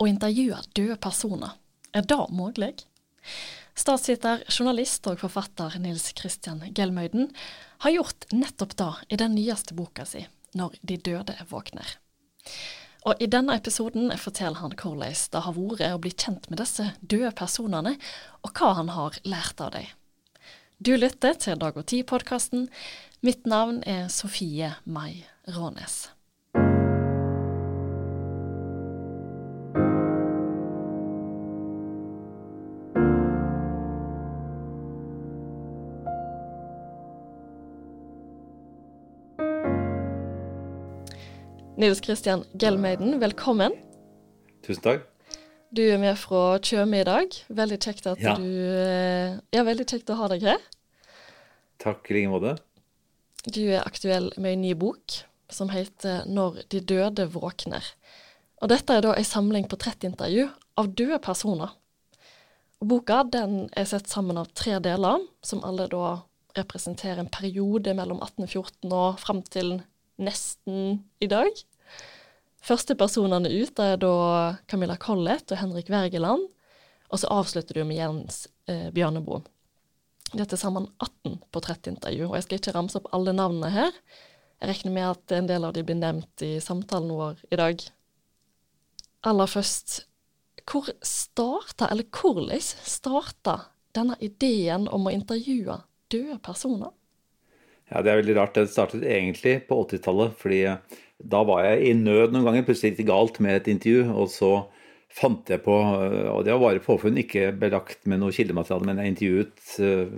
Å 0.00 0.06
intervjue 0.08 0.56
døde 0.72 0.96
personer, 0.96 1.58
er 1.92 2.06
det 2.08 2.22
mulig? 2.32 2.72
Statsviter, 3.76 4.42
journalist 4.48 5.04
og 5.10 5.20
forfatter 5.20 5.76
Nils 5.80 6.06
Kristian 6.16 6.62
Gelmøyden 6.72 7.28
har 7.84 7.92
gjort 7.92 8.24
nettopp 8.32 8.76
det 8.80 8.90
i 9.12 9.18
den 9.20 9.34
nyeste 9.36 9.76
boka 9.76 10.06
si, 10.08 10.26
'Når 10.54 10.78
de 10.82 10.96
døde 10.96 11.36
våkner'. 11.50 11.96
Og 13.06 13.14
I 13.20 13.26
denne 13.26 13.56
episoden 13.56 14.10
forteller 14.18 14.60
han 14.60 14.72
hvordan 14.76 15.14
det 15.32 15.40
har 15.44 15.52
vært 15.52 15.94
å 15.94 15.98
bli 15.98 16.10
kjent 16.10 16.50
med 16.50 16.58
disse 16.58 16.92
døde 17.00 17.32
personene, 17.32 17.96
og 18.42 18.52
hva 18.52 18.74
han 18.74 18.88
har 18.88 19.20
lært 19.24 19.60
av 19.60 19.72
dem. 19.72 19.86
Du 20.80 20.96
lytter 20.96 21.34
til 21.34 21.58
Dag 21.58 21.76
og 21.76 21.86
Tid-podkasten. 21.86 22.68
Mitt 23.22 23.46
navn 23.46 23.82
er 23.84 24.08
Sofie 24.08 24.74
Mai 24.84 25.24
Rånes. 25.46 26.08
Nils 41.80 42.00
Kristian 42.04 42.42
Gelmeiden, 42.60 43.14
velkommen. 43.22 43.72
Tusen 44.66 44.82
takk. 44.84 45.06
Du 45.72 45.80
er 45.86 46.00
med 46.02 46.18
fra 46.18 46.58
Tjøme 46.60 47.00
i 47.00 47.06
dag. 47.06 47.36
Veldig 47.48 47.78
kjekt 47.80 48.08
at 48.10 48.20
Ja. 48.20 48.34
du 48.36 48.44
eh, 48.44 49.38
Ja, 49.54 49.62
veldig 49.64 49.86
kjekt 49.86 50.10
å 50.10 50.16
ha 50.18 50.28
deg 50.28 50.42
her. 50.42 50.58
Takk 51.78 52.10
i 52.10 52.14
like 52.14 52.28
måte. 52.28 52.58
Du 53.46 53.62
er 53.70 53.80
aktuell 53.86 54.32
med 54.36 54.52
en 54.52 54.60
ny 54.62 54.74
bok 54.74 55.22
som 55.48 55.68
heter 55.70 56.26
'Når 56.26 56.68
de 56.68 56.80
døde 56.80 57.26
våkner'. 57.32 57.94
Og 58.62 58.68
dette 58.68 58.90
er 58.90 59.00
da 59.00 59.12
en 59.14 59.24
samling 59.24 59.66
portrettintervju 59.68 60.50
av 60.76 60.94
døde 60.94 61.18
personer. 61.18 61.70
Og 62.82 62.88
boka 62.88 63.22
den 63.22 63.70
er 63.76 63.84
sett 63.84 64.06
sammen 64.08 64.36
av 64.36 64.52
tre 64.54 64.78
deler, 64.80 65.18
som 65.42 65.64
alle 65.64 65.88
da 65.88 66.22
representerer 66.56 67.18
en 67.20 67.28
periode 67.28 67.94
mellom 67.94 68.20
1814 68.20 68.92
og 68.92 69.18
fram 69.18 69.42
til 69.42 69.82
nesten 70.18 71.04
i 71.20 71.26
dag. 71.26 71.48
Første 72.60 72.94
personene 72.98 73.48
ut 73.48 73.80
er 73.80 73.96
da 74.00 74.14
Camilla 74.68 74.96
Collett 75.00 75.52
og 75.52 75.60
Henrik 75.62 75.88
Wergeland, 75.92 76.44
og 77.10 77.22
så 77.22 77.30
avslutter 77.32 77.80
du 77.80 77.86
med 77.88 77.98
Jens 77.98 78.44
eh, 78.70 78.90
Bjørneboe. 78.94 79.40
Det 80.30 80.44
er 80.44 80.50
til 80.52 80.60
sammen 80.60 80.86
18 81.02 81.40
portrettintervju, 81.50 82.28
og 82.28 82.36
jeg 82.38 82.46
skal 82.46 82.60
ikke 82.60 82.74
ramse 82.76 83.00
opp 83.00 83.08
alle 83.16 83.34
navnene 83.34 83.72
her. 83.74 83.96
Jeg 84.60 84.70
regner 84.70 84.94
med 84.94 85.08
at 85.08 85.34
en 85.34 85.48
del 85.48 85.66
av 85.66 85.74
de 85.74 85.82
blir 85.86 85.98
nevnt 85.98 86.44
i 86.46 86.52
samtalen 86.62 87.10
vår 87.16 87.40
i 87.50 87.58
dag. 87.58 87.82
Aller 89.26 89.50
først, 89.50 90.04
hvor 90.70 90.86
starta, 91.02 91.88
eller 91.88 92.06
hvordan 92.14 92.62
starta 92.62 93.56
denne 93.96 94.14
ideen 94.22 94.86
om 94.92 95.08
å 95.08 95.14
intervjue 95.16 95.80
døde 96.12 96.38
personer? 96.44 96.92
Ja, 97.90 98.02
Det 98.02 98.12
er 98.12 98.20
veldig 98.20 98.36
rart. 98.36 98.54
Det 98.54 98.70
startet 98.70 99.02
egentlig 99.02 99.66
på 99.66 99.80
80-tallet. 99.82 100.36
fordi 100.38 100.60
eh, 100.70 101.00
da 101.20 101.42
var 101.46 101.64
jeg 101.66 101.88
i 101.88 101.96
nød 101.96 102.34
noen 102.34 102.46
ganger. 102.46 102.66
Plutselig 102.66 102.92
gikk 102.92 103.02
det 103.02 103.10
galt 103.10 103.40
med 103.44 103.58
et 103.58 103.68
intervju. 103.72 104.06
Og 104.14 104.30
så 104.32 104.52
fant 105.10 105.50
jeg 105.50 105.62
på, 105.64 105.74
eh, 105.74 106.28
og 106.30 106.44
det 106.46 106.54
var 106.54 106.62
bare 106.62 106.84
påfunn, 106.84 107.18
ikke 107.20 107.50
belagt 107.58 108.06
med 108.10 108.22
noe 108.22 108.34
kildemateriale, 108.34 108.86
men 108.86 109.00
jeg 109.02 109.14
intervjuet 109.14 109.72
uh, 109.82 110.12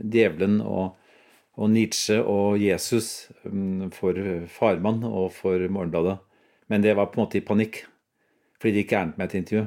djevelen 0.00 0.60
og, 0.64 0.94
og 1.60 1.70
Nietzsche 1.70 2.16
og 2.22 2.56
Jesus 2.62 3.28
um, 3.44 3.90
for 3.94 4.16
Farmann 4.50 5.04
og 5.04 5.28
for 5.36 5.60
Morgenbladet. 5.68 6.18
Men 6.72 6.84
det 6.84 6.96
var 6.96 7.12
på 7.12 7.20
en 7.20 7.26
måte 7.26 7.38
i 7.38 7.44
panikk, 7.44 7.82
fordi 8.56 8.78
det 8.78 8.84
gikk 8.86 8.94
gærent 8.96 9.18
med 9.20 9.28
et 9.28 9.40
intervju. 9.42 9.66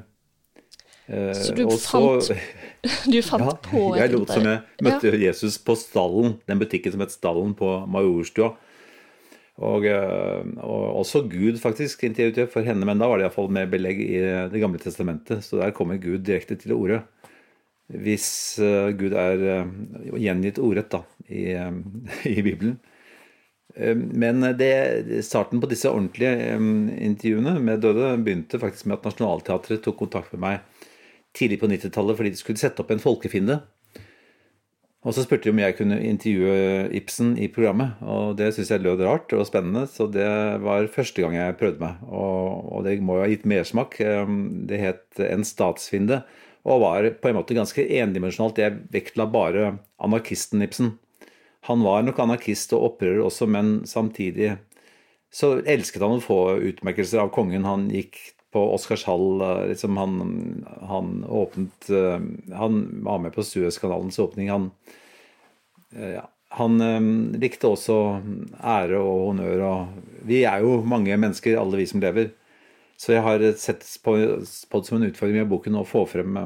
Uh, 1.07 1.33
Så 1.37 1.53
du 1.55 1.63
fant 1.79 2.31
Du 3.13 3.21
fant 3.23 3.45
Ja, 3.45 3.53
på 3.63 3.83
et 3.93 4.01
jeg 4.01 4.11
lot 4.11 4.33
som 4.33 4.43
jeg 4.43 4.59
møtte 4.83 5.11
møtte 5.13 5.19
Jesus 5.21 5.55
på 5.63 5.77
Stallen, 5.79 6.39
den 6.49 6.59
butikken 6.59 6.97
som 6.97 7.05
het 7.05 7.13
Stallen 7.13 7.53
på 7.55 7.77
Majorstua. 7.87 8.55
Og, 9.57 9.87
eh, 9.89 10.49
og 10.61 10.99
også 11.01 11.23
Gud 11.31 11.57
faktisk 11.61 12.03
intervjuet 12.05 12.51
for 12.53 12.65
henne, 12.65 12.85
men 12.85 12.99
da 13.01 13.07
var 13.09 13.17
det 13.17 13.25
iallfall 13.25 13.49
med 13.53 13.71
belegg 13.71 14.01
i 14.03 14.19
Det 14.51 14.61
gamle 14.61 14.81
testamentet. 14.81 15.41
Så 15.45 15.57
der 15.61 15.73
kommer 15.73 15.97
Gud 15.97 16.21
direkte 16.27 16.55
til 16.55 16.75
orde. 16.77 17.01
Hvis 17.89 18.59
eh, 18.61 18.91
Gud 18.99 19.15
er 19.17 19.47
eh, 19.55 19.73
gjengitt 20.21 20.61
ordrett 20.61 20.91
da, 20.93 21.01
i, 21.29 21.49
i 22.37 22.41
Bibelen. 22.41 22.77
Men 23.77 24.41
det, 24.57 25.21
starten 25.21 25.59
på 25.61 25.67
disse 25.69 25.89
ordentlige 25.91 26.55
intervjuene 27.05 27.59
med 27.61 27.83
døde 27.83 28.15
begynte 28.25 28.57
faktisk 28.57 28.87
med 28.87 28.95
at 28.97 29.03
Nationaltheatret 29.05 29.83
tok 29.85 29.99
kontakt 29.99 30.31
med 30.33 30.41
meg 30.41 30.87
tidlig 31.37 31.59
på 31.61 31.69
90-tallet 31.69 32.17
fordi 32.17 32.31
de 32.33 32.39
skulle 32.39 32.57
sette 32.57 32.81
opp 32.81 32.89
en 32.95 33.03
folkefiende. 33.03 33.59
Og 35.07 35.15
så 35.15 35.23
spurte 35.23 35.47
de 35.47 35.53
om 35.53 35.59
jeg 35.61 35.75
kunne 35.77 35.97
intervjue 36.03 36.87
Ibsen 36.99 37.29
i 37.39 37.47
programmet, 37.47 37.95
og 38.03 38.33
det 38.35 38.49
syntes 38.51 38.73
jeg 38.73 38.83
lød 38.83 39.05
rart 39.07 39.31
og 39.37 39.45
spennende, 39.47 39.85
så 39.87 40.03
det 40.11 40.27
var 40.59 40.89
første 40.91 41.23
gang 41.23 41.37
jeg 41.37 41.55
prøvde 41.61 41.79
meg. 41.79 42.01
Og, 42.11 42.65
og 42.75 42.83
det 42.83 42.97
må 42.99 43.15
jo 43.15 43.23
ha 43.23 43.29
gitt 43.31 43.47
mersmak. 43.47 43.95
Eh, 44.03 44.33
Det 44.67 44.79
het 44.81 45.21
En 45.23 45.47
statsfiende, 45.47 46.25
og 46.67 46.81
var 46.83 47.07
på 47.21 47.29
en 47.29 47.39
måte 47.39 47.55
ganske 47.55 47.87
endimensjonalt. 47.87 48.59
Jeg 48.59 48.81
vektla 48.91 49.29
bare 49.31 49.77
anarkisten 50.03 50.61
Ibsen. 50.61 50.97
Han 51.71 51.83
var 51.87 52.03
nok 52.03 52.19
anarkist 52.19 52.75
og 52.75 52.83
opprører 52.91 53.23
også, 53.23 53.47
men 53.47 53.85
samtidig 53.87 54.57
så 55.31 55.61
elsket 55.63 56.03
han 56.03 56.19
å 56.19 56.23
få 56.23 56.41
utmerkelser 56.59 57.23
av 57.23 57.31
kongen. 57.31 57.63
Han 57.63 57.87
gikk 57.91 58.19
på 58.53 58.63
Oscarshall, 58.73 59.41
eh, 59.41 59.65
liksom 59.73 59.97
han, 59.99 60.15
han 60.87 61.23
åpnet 61.23 61.89
eh, 61.89 62.19
Han 62.55 63.03
var 63.03 63.19
med 63.19 63.35
på 63.35 63.43
Suezkanalens 63.43 64.19
åpning. 64.19 64.49
Han, 64.49 64.69
eh, 65.95 66.17
ja, 66.17 66.25
han 66.57 66.79
likte 67.35 67.67
også 67.67 67.97
ære 68.63 69.01
og 69.01 69.25
honnør. 69.31 69.63
Og 69.67 70.27
vi 70.29 70.45
er 70.47 70.63
jo 70.63 70.79
mange 70.87 71.17
mennesker, 71.17 71.59
alle 71.59 71.81
vi 71.81 71.89
som 71.89 72.03
lever. 72.03 72.31
Så 72.97 73.13
jeg 73.13 73.25
har 73.25 73.43
sett 73.59 73.83
på, 74.03 74.15
på 74.71 74.79
det 74.79 74.87
som 74.87 74.97
en 74.97 75.09
utfordring 75.09 75.43
i 75.43 75.49
boken 75.49 75.77
å 75.77 75.85
få 75.85 76.07
frem 76.09 76.39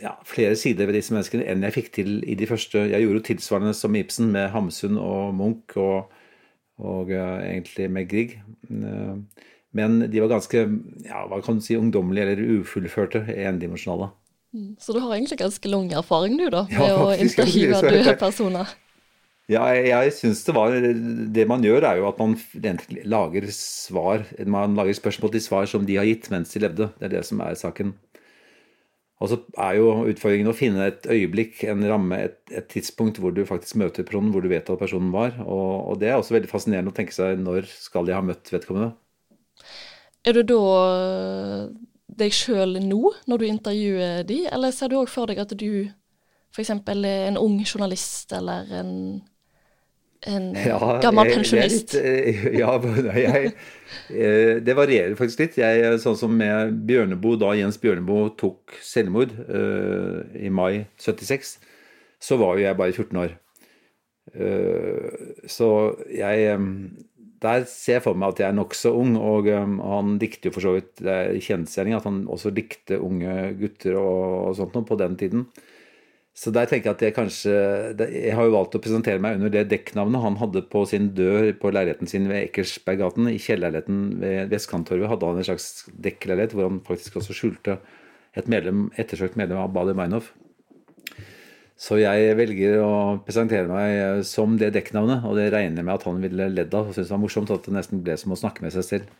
ja, 0.00 0.14
flere 0.26 0.56
sider 0.56 0.88
ved 0.88 0.96
disse 0.98 1.14
menneskene 1.14 1.46
enn 1.48 1.64
jeg 1.66 1.76
fikk 1.76 1.92
til 1.98 2.10
i 2.24 2.36
de 2.38 2.48
første. 2.48 2.86
Jeg 2.90 3.04
gjorde 3.04 3.20
jo 3.20 3.26
tilsvarende 3.30 3.74
som 3.76 3.96
Ibsen 3.96 4.30
med 4.34 4.50
Hamsun 4.54 4.98
og 5.00 5.34
Munch 5.36 5.76
og, 5.80 6.12
og 6.80 7.12
uh, 7.12 7.40
egentlig 7.44 7.90
med 7.92 8.08
Grieg. 8.10 8.38
Eh, 8.70 9.46
Men 9.76 10.00
de 10.10 10.22
var 10.22 10.32
ganske 10.32 10.64
ja, 11.06 11.24
hva 11.30 11.38
kan 11.44 11.60
du 11.60 11.64
si, 11.64 11.76
ungdommelige 11.78 12.26
eller 12.26 12.60
ufullførte, 12.60 13.22
endimensjonale. 13.30 14.10
Så 14.82 14.94
du 14.96 14.98
har 14.98 15.14
egentlig 15.14 15.38
ganske 15.38 15.70
lang 15.70 15.92
erfaring 15.94 16.34
du, 16.40 16.48
da, 16.50 16.64
med 16.72 16.88
Ja, 16.88 16.94
å 16.98 17.10
intervjue 17.14 17.76
er 17.78 17.86
døde 17.86 18.14
personer. 18.18 18.72
Ja, 19.50 19.64
jeg, 19.74 20.12
synes 20.14 20.44
det 20.46 20.52
var 20.54 20.74
Det 21.34 21.46
man 21.50 21.64
gjør, 21.66 21.82
er 21.88 21.98
jo 21.98 22.06
at 22.06 22.20
man 22.22 22.36
lager 23.10 23.48
svar 23.50 24.22
Man 24.46 24.76
lager 24.78 24.94
spørsmål 24.94 25.32
til 25.34 25.42
svar 25.42 25.66
som 25.66 25.86
de 25.86 25.96
har 25.98 26.06
gitt 26.06 26.28
mens 26.30 26.54
de 26.54 26.62
levde. 26.62 26.90
Det 26.98 27.08
er 27.08 27.16
det 27.16 27.24
som 27.26 27.42
er 27.42 27.58
saken. 27.58 27.94
Og 29.20 29.28
så 29.28 29.36
er 29.60 29.74
jo 29.76 29.88
utfordringen 30.08 30.48
å 30.48 30.56
finne 30.56 30.86
et 30.88 31.04
øyeblikk, 31.10 31.58
en 31.68 31.82
ramme, 31.84 32.16
et, 32.24 32.38
et 32.56 32.70
tidspunkt 32.72 33.18
hvor 33.20 33.34
du 33.36 33.42
faktisk 33.44 33.76
møter 33.82 34.06
personen, 34.06 34.30
hvor 34.32 34.40
du 34.40 34.48
vet 34.48 34.70
at 34.70 34.80
personen 34.80 35.10
var. 35.12 35.34
Og, 35.44 35.90
og 35.92 36.00
det 36.00 36.08
er 36.08 36.16
også 36.16 36.38
veldig 36.38 36.48
fascinerende 36.48 36.94
å 36.94 36.96
tenke 36.96 37.12
seg 37.12 37.42
når 37.42 37.68
skal 37.68 38.08
jeg 38.08 38.16
ha 38.16 38.24
møtt 38.24 38.54
vedkommende. 38.54 38.94
Er 40.26 40.36
du 40.36 40.42
da 40.44 40.60
eh, 40.90 41.62
deg 42.20 42.34
sjøl 42.36 42.76
nå, 42.84 43.14
når 43.30 43.40
du 43.40 43.48
intervjuer 43.48 44.22
de, 44.28 44.42
eller 44.52 44.74
ser 44.74 44.92
du 44.92 44.98
òg 45.00 45.08
for 45.08 45.30
deg 45.30 45.40
at 45.40 45.54
du 45.56 45.88
f.eks. 46.50 46.70
er 46.70 47.28
en 47.28 47.38
ung 47.38 47.60
journalist 47.62 48.32
eller 48.34 48.68
en, 48.80 48.92
en 50.28 50.48
gammel 51.04 51.30
pensjonist? 51.30 51.94
eh, 51.94 52.50
ja, 52.58 52.74
jeg, 53.24 53.52
eh, 54.10 54.56
det 54.60 54.76
varierer 54.76 55.16
faktisk 55.18 55.44
litt. 55.46 55.60
Jeg, 55.62 56.00
sånn 56.02 56.18
som 56.18 56.34
med 56.36 56.74
Bjørneboe, 56.90 57.38
da 57.40 57.54
Jens 57.58 57.80
Bjørneboe 57.80 58.34
tok 58.40 58.76
selvmord 58.84 59.32
uh, 59.48 60.26
i 60.36 60.50
mai 60.52 60.86
76, 61.00 61.56
så 62.20 62.36
var 62.40 62.58
jo 62.58 62.66
jeg 62.66 62.80
bare 62.82 62.96
14 62.96 63.22
år. 63.24 63.38
Uh, 64.30 65.40
så 65.50 65.70
jeg 66.12 66.50
eh, 66.50 66.66
Der 67.40 67.64
ser 67.64 67.96
jeg 67.96 68.04
for 68.04 68.18
meg 68.20 68.34
at 68.34 68.42
jeg 68.42 68.52
er 68.52 68.56
nokså 68.56 68.92
ung, 69.00 69.14
og 69.16 69.46
um, 69.48 69.78
han 69.80 70.16
dikter 70.20 70.50
jo 70.50 70.54
for 70.58 70.66
så 70.66 70.74
vidt 70.76 71.00
Det 71.00 71.12
er 71.12 71.38
kjensgjerning 71.40 71.96
at 71.96 72.04
han 72.04 72.24
også 72.28 72.52
likte 72.52 72.98
unge 73.00 73.36
gutter 73.60 73.96
og, 73.96 74.50
og 74.50 74.58
sånt 74.58 74.76
noe 74.76 74.88
på 74.88 74.98
den 75.00 75.16
tiden. 75.20 75.46
Så 76.36 76.52
der 76.54 76.68
tenker 76.70 76.90
jeg 76.90 76.96
at 76.96 77.02
jeg 77.04 77.14
kanskje 77.16 77.54
Jeg 77.98 78.34
har 78.36 78.46
jo 78.46 78.54
valgt 78.54 78.76
å 78.78 78.80
presentere 78.82 79.20
meg 79.20 79.38
under 79.38 79.50
det 79.52 79.66
dekknavnet 79.72 80.22
han 80.22 80.38
hadde 80.40 80.62
på 80.72 80.84
sin 80.88 81.10
dør 81.16 81.50
på 81.60 81.72
leiligheten 81.74 82.08
sin 82.08 82.28
ved 82.30 82.46
Ekersberggaten. 82.46 83.28
I 83.32 83.40
kjellerleiligheten 83.40 84.20
ved 84.22 84.52
Vestkanttorvet 84.52 85.10
hadde 85.10 85.32
han 85.32 85.40
en 85.40 85.48
slags 85.50 85.70
dekkleilighet 85.90 86.54
hvor 86.56 86.68
han 86.68 86.84
faktisk 86.86 87.18
også 87.20 87.36
skjulte 87.36 87.80
et 88.38 88.48
medlem, 88.52 88.88
ettersøkt 89.00 89.36
medlem 89.40 89.58
av 89.64 89.72
Bader 89.74 89.96
Meinhof. 89.98 90.30
Så 91.80 91.96
jeg 91.96 92.34
velger 92.36 92.82
å 92.84 92.92
presentere 93.24 93.64
meg 93.70 94.20
som 94.28 94.58
det 94.60 94.74
dekknavnet, 94.74 95.24
og 95.24 95.38
det 95.38 95.48
regner 95.54 95.80
jeg 95.80 95.86
med 95.88 95.94
at 95.94 96.04
han 96.04 96.20
ville 96.20 96.48
ledd 96.52 96.74
av 96.76 96.90
og 96.90 96.92
syntes 96.92 97.12
var 97.14 97.22
morsomt 97.22 97.52
at 97.54 97.64
det 97.64 97.72
nesten 97.72 98.02
ble 98.04 98.18
som 98.20 98.34
å 98.34 98.36
snakke 98.36 98.66
med 98.66 98.74
seg 98.74 98.84
selv. 98.84 99.14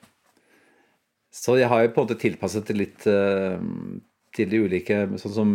Så 1.32 1.56
jeg 1.56 1.70
har 1.72 1.86
jo 1.86 1.92
på 1.94 2.02
en 2.02 2.08
måte 2.08 2.18
tilpasset 2.20 2.68
det 2.68 2.76
litt 2.76 3.06
uh, 3.08 3.56
til 4.36 4.50
de 4.50 4.60
ulike 4.66 5.04
Sånn 5.22 5.36
som 5.36 5.52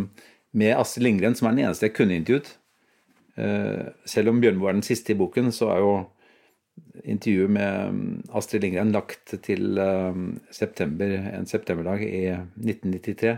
med 0.56 0.72
Astrid 0.80 1.04
Lindgren, 1.04 1.36
som 1.38 1.50
er 1.50 1.58
den 1.58 1.68
eneste 1.68 1.90
jeg 1.90 1.98
kunne 1.98 2.18
intervjuet. 2.18 2.50
Uh, 3.38 3.92
selv 4.08 4.32
om 4.32 4.42
Bjørneboe 4.42 4.72
er 4.72 4.80
den 4.80 4.88
siste 4.88 5.14
i 5.14 5.20
boken, 5.20 5.52
så 5.54 5.70
er 5.76 5.84
jo 5.84 5.96
intervjuet 7.04 7.54
med 7.54 8.32
Astrid 8.34 8.66
Lindgren 8.66 8.96
lagt 8.96 9.36
til 9.46 9.78
september, 10.52 11.12
en 11.38 11.46
septemberdag 11.48 12.02
i 12.08 12.24
1993. 12.34 13.36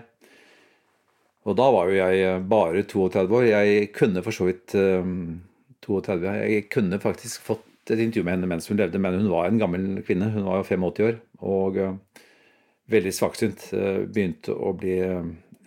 Og 1.48 1.56
da 1.56 1.68
var 1.72 1.88
jo 1.88 1.96
jeg 1.96 2.44
bare 2.52 2.84
32 2.84 3.36
år. 3.40 3.46
Jeg 3.48 3.92
kunne 3.96 4.24
for 4.24 4.36
så 4.36 4.50
vidt 4.50 4.76
um, 4.76 5.40
32 5.86 6.34
Jeg 6.36 6.70
kunne 6.74 7.00
faktisk 7.00 7.46
fått 7.46 7.92
et 7.94 8.02
intervju 8.04 8.26
med 8.28 8.36
henne 8.36 8.50
mens 8.52 8.68
hun 8.68 8.80
levde, 8.80 9.00
men 9.00 9.16
hun 9.16 9.30
var 9.32 9.48
en 9.48 9.60
gammel 9.62 10.02
kvinne. 10.04 10.28
Hun 10.34 10.44
var 10.44 10.60
jo 10.60 10.68
85 10.68 11.06
år 11.08 11.20
og 11.48 11.78
uh, 11.80 12.26
veldig 12.92 13.14
svaksynt. 13.16 13.70
Begynte 14.12 14.56
å 14.56 14.74
bli 14.76 14.98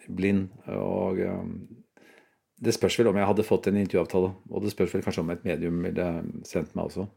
blind. 0.08 0.50
Og 0.74 1.22
det 2.60 2.76
spørs 2.76 2.98
vel 3.00 3.08
om 3.08 3.16
jeg 3.16 3.28
hadde 3.30 3.46
fått 3.48 3.70
en 3.70 3.80
intervjuavtale. 3.80 4.34
Og 4.50 4.64
det 4.64 4.74
spørs 4.74 4.92
vel 4.96 5.04
kanskje 5.06 5.24
om 5.24 5.32
et 5.32 5.48
medium 5.48 5.80
ville 5.84 6.10
sendt 6.48 6.76
meg 6.76 6.90
også. 6.90 7.08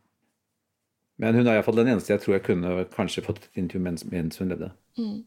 Men 1.19 1.35
hun 1.35 1.47
er 1.47 1.59
iallfall 1.59 1.77
den 1.77 1.91
eneste 1.91 2.15
jeg 2.15 2.23
tror 2.23 2.37
jeg 2.37 2.45
kunne 2.47 2.87
kanskje 2.95 3.25
fått 3.25 3.43
et 3.43 3.63
intervju 3.63 4.07
mens 4.11 4.39
hun 4.39 4.51
levde. 4.51 4.71
Mm 4.99 5.21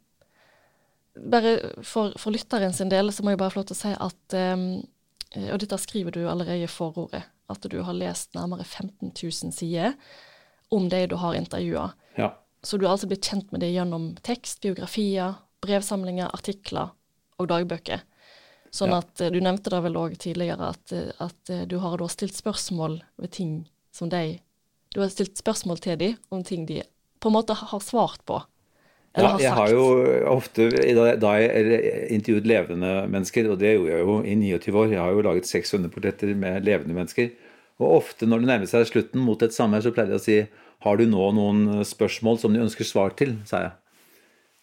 bare 1.16 1.82
for, 1.82 2.12
for 2.20 2.34
lytteren 2.34 2.74
sin 2.76 2.90
del 2.92 3.12
så 3.12 3.24
må 3.24 3.32
jeg 3.32 3.40
bare 3.40 3.54
få 3.54 3.60
lov 3.60 3.70
til 3.70 3.76
å 3.76 3.80
si 3.80 3.92
at 3.94 4.36
um, 4.56 4.66
Og 5.36 5.58
dette 5.60 5.76
skriver 5.82 6.14
du 6.14 6.22
allerede 6.30 6.64
i 6.64 6.70
forordet, 6.70 7.24
at 7.52 7.66
du 7.68 7.80
har 7.84 7.96
lest 7.96 8.34
nærmere 8.36 8.64
15 8.64 9.10
000 9.10 9.52
sider 9.52 9.96
om 10.72 10.88
det 10.88 11.10
du 11.10 11.16
har 11.20 11.34
intervjua. 11.36 11.90
Ja. 12.16 12.30
Så 12.62 12.78
du 12.78 12.86
har 12.86 12.94
altså 12.94 13.08
blitt 13.10 13.26
kjent 13.26 13.52
med 13.52 13.60
det 13.60 13.72
gjennom 13.74 14.14
tekst, 14.24 14.62
biografier, 14.64 15.36
brevsamlinger, 15.62 16.30
artikler 16.32 16.94
og 17.36 17.50
dagbøker. 17.52 18.02
Sånn 18.74 18.94
ja. 18.94 19.02
at 19.02 19.20
eh, 19.20 19.32
Du 19.34 19.38
nevnte 19.42 19.70
det 19.72 19.82
vel 19.84 19.98
òg 19.98 20.16
tidligere 20.22 20.72
at, 20.72 20.94
eh, 20.94 21.12
at, 21.22 21.52
du 21.68 21.76
har 21.82 21.98
da 22.00 22.08
stilt 22.12 22.38
spørsmål 22.38 22.98
ved 23.20 23.34
ting 23.36 23.54
som 23.94 24.10
de 24.12 24.38
Du 24.94 25.02
har 25.02 25.12
stilt 25.12 25.36
spørsmål 25.36 25.82
til 25.84 25.98
dem 26.00 26.16
om 26.32 26.42
ting 26.46 26.66
de 26.66 26.80
på 27.20 27.28
en 27.28 27.36
måte 27.36 27.56
har 27.58 27.80
svart 27.82 28.22
på. 28.24 28.40
Ja, 29.16 29.30
jeg 29.40 29.52
har 29.56 29.70
jo 29.72 29.84
ofte 30.28 30.66
da 30.68 31.32
jeg 31.40 31.78
intervjuet 32.12 32.48
levende 32.48 32.90
mennesker, 33.08 33.48
og 33.48 33.60
det 33.62 33.72
gjorde 33.72 33.94
jeg 33.94 34.04
jo 34.04 34.16
i 34.20 34.34
29 34.36 34.76
år 34.76 34.92
Jeg 34.92 35.00
har 35.00 35.14
jo 35.14 35.24
laget 35.24 35.48
600 35.48 35.92
portretter 35.94 36.34
med 36.36 36.66
levende 36.66 36.96
mennesker. 36.96 37.30
Og 37.80 38.02
ofte 38.02 38.28
når 38.28 38.42
det 38.42 38.50
nærmer 38.50 38.68
seg 38.68 38.84
slutten 38.90 39.24
mot 39.24 39.40
et 39.44 39.56
samvær, 39.56 39.84
så 39.84 39.92
pleier 39.96 40.12
jeg 40.12 40.20
å 40.20 40.26
si 40.26 40.38
Har 40.84 41.00
du 41.00 41.06
nå 41.08 41.30
noen 41.32 41.80
spørsmål 41.88 42.40
som 42.42 42.52
du 42.52 42.60
ønsker 42.60 42.88
svar 42.88 43.16
til? 43.16 43.38
sa 43.48 43.62
jeg. 43.64 43.74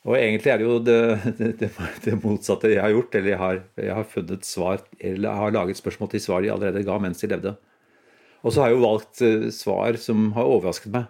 Og 0.04 0.18
egentlig 0.20 0.52
er 0.52 0.60
det 0.60 0.68
jo 0.68 0.78
det, 0.84 1.00
det, 1.62 1.70
det 2.06 2.16
motsatte 2.22 2.70
jeg 2.70 2.84
har 2.84 2.94
gjort. 2.94 3.18
Eller 3.18 3.34
jeg 3.34 3.42
har, 3.42 3.60
jeg 3.80 3.98
har, 3.98 4.08
funnet 4.14 4.46
svar, 4.46 4.86
eller 5.00 5.42
har 5.42 5.58
laget 5.58 5.82
spørsmål 5.82 6.14
til 6.14 6.26
svar 6.28 6.46
de 6.46 6.54
allerede 6.54 6.86
ga 6.86 7.00
mens 7.02 7.24
de 7.24 7.32
levde. 7.32 7.56
Og 8.44 8.54
så 8.54 8.62
har 8.62 8.70
jeg 8.70 8.78
jo 8.78 8.86
valgt 8.86 9.26
eh, 9.26 9.50
svar 9.56 9.98
som 9.98 10.30
har 10.38 10.50
overrasket 10.52 10.94
meg 10.94 11.10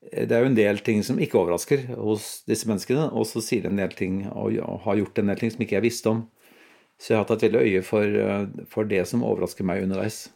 det 0.00 0.32
er 0.32 0.44
jo 0.44 0.48
en 0.48 0.56
del 0.56 0.78
ting 0.80 1.02
som 1.04 1.18
ikke 1.20 1.36
overrasker 1.42 1.82
hos 1.92 2.40
disse 2.48 2.68
menneskene, 2.68 3.10
og 3.12 3.26
så 3.28 3.42
sier 3.44 3.66
de 3.66 3.72
en 3.72 3.80
del 3.82 3.92
ting 3.96 4.22
og 4.32 4.56
har 4.86 5.00
gjort 5.02 5.20
en 5.20 5.32
del 5.32 5.42
ting 5.42 5.52
som 5.52 5.64
ikke 5.64 5.76
jeg 5.76 5.86
visste 5.90 6.12
om. 6.12 6.22
Så 7.00 7.14
jeg 7.14 7.20
har 7.20 7.28
tatt 7.28 7.44
veldig 7.44 7.60
øye 7.64 7.82
for, 7.84 8.04
eh, 8.04 8.64
for 8.68 8.88
det 8.88 9.06
som 9.08 9.24
overrasker 9.24 9.64
meg 9.64 9.84
underveis. 9.84 10.26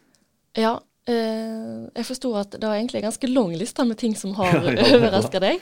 Ja, 0.57 0.79
eh, 1.09 1.89
jeg 1.93 2.07
forsto 2.07 2.31
at 2.37 2.55
det 2.55 2.63
var 2.63 2.77
egentlig 2.77 3.01
en 3.01 3.09
ganske 3.09 3.29
lang 3.29 3.51
liste 3.57 3.85
med 3.85 3.99
ting 4.01 4.15
som 4.17 4.33
har 4.37 4.61
overraska 4.95 5.41
deg. 5.43 5.59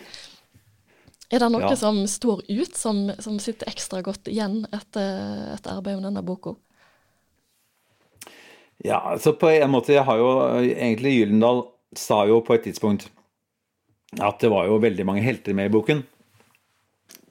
Er 1.34 1.42
det 1.42 1.50
noe 1.50 1.64
ja. 1.66 1.74
som 1.80 2.04
står 2.08 2.44
ut, 2.46 2.76
som, 2.78 3.08
som, 3.24 3.40
sitter 3.42 3.72
ekstra 3.72 4.04
godt 4.06 4.30
igjen 4.30 4.68
etter, 4.70 5.50
etter 5.56 5.80
arbeidet 5.80 6.02
med 6.02 6.12
denne 6.12 6.24
boka? 6.28 6.54
Ja, 8.84 9.16
så 9.20 9.32
på 9.40 9.48
en 9.48 9.72
måte 9.72 9.94
Jeg 9.94 10.04
har 10.04 10.18
jo 10.20 10.30
egentlig 10.60 11.14
Gyllendal 11.16 11.62
sa 11.96 12.24
jo 12.28 12.42
på 12.44 12.58
et 12.58 12.66
tidspunkt 12.68 13.08
at 14.22 14.44
det 14.44 14.52
var 14.54 14.68
jo 14.70 14.82
veldig 14.84 15.06
mange 15.08 15.24
helter 15.26 15.56
med 15.58 15.70
i 15.70 15.74
boken. 15.74 16.04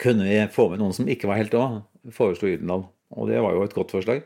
Kunne 0.03 0.27
vi 0.27 0.41
få 0.51 0.69
med 0.73 0.83
noen 0.83 0.95
som 0.97 1.09
ikke 1.11 1.31
var 1.31 1.39
helt 1.39 1.55
òg, 1.55 1.83
foreslo 2.15 2.51
Gyldendal. 2.51 2.87
Og 3.13 3.29
det 3.29 3.43
var 3.45 3.55
jo 3.55 3.65
et 3.67 3.75
godt 3.77 3.93
forslag. 3.95 4.23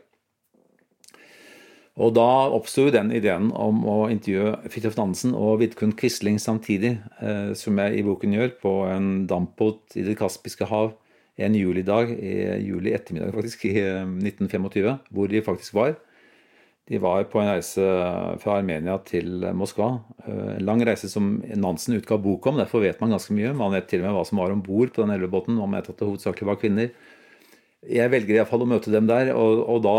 Og 1.97 2.13
da 2.13 2.29
oppsto 2.53 2.91
den 2.93 3.09
ideen 3.17 3.49
om 3.57 3.81
å 3.89 3.97
intervjue 4.13 4.69
Fridtjof 4.69 4.99
Nansen 4.99 5.33
og 5.33 5.63
Vidkun 5.63 5.95
Quisling 5.97 6.37
samtidig, 6.41 6.99
eh, 7.25 7.55
som 7.57 7.79
jeg 7.81 7.97
i 7.97 8.05
boken 8.05 8.37
gjør, 8.37 8.51
på 8.61 8.73
en 8.93 9.09
dampbåt 9.29 9.97
i 9.97 10.05
Det 10.05 10.19
kaspiske 10.21 10.69
hav 10.69 10.93
en 11.37 11.57
julidag, 11.57 12.13
i 12.13 12.61
juli 12.65 12.93
ettermiddag 12.93 13.33
faktisk, 13.33 13.65
i 13.65 13.81
1925, 13.81 14.85
eh, 14.85 14.99
hvor 15.11 15.29
de 15.29 15.43
faktisk 15.45 15.75
var. 15.75 15.97
De 16.87 16.99
var 17.03 17.25
på 17.27 17.41
en 17.43 17.49
reise 17.51 17.83
fra 18.39 18.61
Armenia 18.61 18.95
til 19.03 19.43
Moskva. 19.59 19.89
Eh, 20.23 20.53
en 20.55 20.67
lang 20.69 20.85
reise 20.87 21.11
som 21.11 21.41
Nansen 21.59 21.97
utga 21.99 22.19
bok 22.23 22.47
om, 22.47 22.61
derfor 22.61 22.85
vet 22.85 23.01
man 23.03 23.17
ganske 23.17 23.35
mye. 23.35 23.51
Man 23.59 23.75
vet 23.75 23.89
til 23.91 24.05
og 24.05 24.07
med 24.07 24.15
hva 24.15 24.23
som 24.29 24.39
var 24.39 24.55
om 24.55 24.63
bord 24.63 24.93
på 24.95 25.03
den 25.03 25.17
elvebåten. 25.17 25.59
Man 25.59 25.75
vet 25.75 25.91
at 25.91 25.99
det 25.99 26.07
hovedsakelig 26.07 26.47
var 26.47 26.61
kvinner. 26.61 26.93
Jeg 27.91 28.13
velger 28.15 28.39
iallfall 28.39 28.63
å 28.63 28.71
møte 28.71 28.95
dem 28.95 29.11
der, 29.11 29.33
og, 29.35 29.65
og, 29.67 29.83
da 29.83 29.99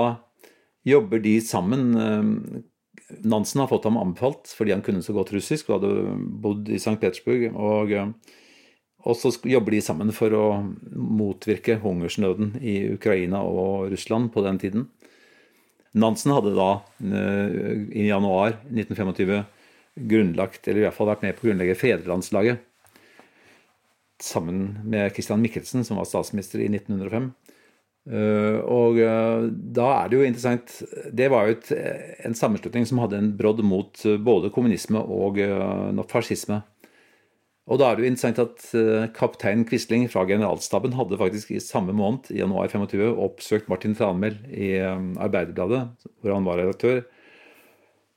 jobber 0.88 1.19
de 1.24 1.36
sammen. 1.44 1.86
Eh, 2.00 2.63
Nansen 3.28 3.63
har 3.63 3.72
fått 3.72 3.88
ham 3.88 4.00
anbefalt 4.00 4.51
fordi 4.56 4.74
han 4.75 4.83
kunne 4.83 5.04
så 5.04 5.16
godt 5.16 5.33
russisk 5.36 5.69
og 5.69 5.81
hadde 5.81 6.16
bodd 6.44 6.72
i 6.72 6.80
St. 6.80 6.95
Petersburg. 7.04 7.50
Og, 7.51 7.94
og 9.04 9.19
så 9.19 9.33
jobber 9.44 9.75
de 9.75 9.83
sammen 9.83 10.16
for 10.16 10.31
å 10.36 10.45
motvirke 10.95 11.81
hungersnøden 11.83 12.56
i 12.63 12.80
Ukraina 12.95 13.44
og 13.44 13.92
Russland 13.92 14.31
på 14.31 14.44
den 14.48 14.63
tiden. 14.63 14.88
Nansen 15.97 16.33
hadde 16.35 16.55
da 16.57 16.69
eh, 17.01 17.83
i 17.97 18.07
januar 18.07 18.57
1925 18.69 19.44
grunnlagt, 20.07 20.67
eller 20.67 20.83
i 20.83 20.85
hvert 20.85 20.97
fall 20.97 21.09
vært 21.09 21.25
med 21.25 21.38
på 21.38 21.45
å 21.45 21.49
grunnlegge 21.49 21.77
Fedrelandslaget. 21.79 22.63
Sammen 24.23 24.79
med 24.89 25.13
Christian 25.13 25.41
Michelsen, 25.44 25.85
som 25.85 25.99
var 25.99 26.07
statsminister 26.09 26.61
i 26.63 26.69
1905. 26.69 27.31
Eh, 28.07 28.59
og 28.63 29.01
eh, 29.03 29.47
da 29.77 29.88
er 29.97 30.07
det 30.07 30.15
jo 30.15 30.23
interessant 30.23 30.71
Det 31.11 31.25
var 31.27 31.49
jo 31.49 31.57
et, 31.57 31.71
en 32.23 32.38
sammenslutning 32.38 32.85
som 32.88 33.01
hadde 33.03 33.19
en 33.19 33.33
brodd 33.35 33.59
mot 33.67 34.05
både 34.23 34.53
kommunisme 34.55 35.01
og 35.01 35.41
fascisme. 36.11 36.61
Og 37.68 37.81
da 37.81 37.90
er 37.90 37.98
det 37.98 38.06
jo 38.06 38.10
interessant 38.14 38.40
at 38.40 38.66
uh, 38.80 39.10
kaptein 39.16 39.66
Quisling 39.68 40.06
fra 40.12 40.24
generalstaben 40.28 40.96
hadde 40.96 41.19
faktisk 41.19 41.52
i 41.52 41.64
samme 41.64 41.96
måned, 41.96 42.30
i 42.31 42.40
januar 42.40 42.72
25, 42.72 43.09
oppsøkt 43.26 43.68
Martin 43.71 43.95
Tranmæl 43.97 44.38
i 44.56 44.78
um, 44.88 45.09
Arbeiderbladet, 45.19 45.81
hvor 46.21 46.36
han 46.36 46.47
var 46.47 46.62
redaktør, 46.62 47.02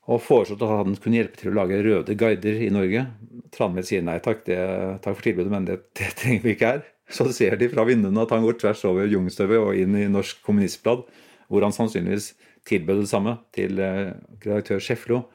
og 0.07 0.23
foreslått 0.23 0.63
at 0.63 0.71
han 0.71 0.95
kunne 1.03 1.19
hjelpe 1.19 1.39
til 1.39 1.51
å 1.51 1.57
lage 1.59 1.81
røde 1.83 2.15
guider 2.19 2.63
i 2.63 2.71
Norge. 2.71 3.03
Tranmæl 3.51 3.85
sier 3.87 4.05
nei 4.07 4.17
takk, 4.23 4.45
det, 4.47 4.61
takk 5.03 5.19
for 5.19 5.27
tilbudet, 5.27 5.51
men 5.51 5.67
det, 5.67 5.81
det, 5.99 6.13
trenger 6.21 6.47
vi 6.47 6.55
ikke 6.55 6.71
her. 6.71 6.87
Så 7.11 7.27
ser 7.35 7.57
de 7.59 7.67
fra 7.67 7.83
vinduene 7.87 8.23
at 8.23 8.31
han 8.31 8.45
går 8.45 8.55
tvers 8.61 8.85
over 8.87 9.11
Jungstøvet 9.11 9.59
og 9.59 9.75
inn 9.75 9.99
i 9.99 10.07
Norsk 10.07 10.39
Kommunistblad, 10.47 11.03
hvor 11.51 11.67
han 11.67 11.75
sannsynligvis 11.75 12.31
tilbød 12.69 13.03
det 13.03 13.11
samme 13.11 13.35
til 13.51 13.83
uh, 13.83 14.15
redaktør 14.45 14.79
Scheflo 14.79 15.25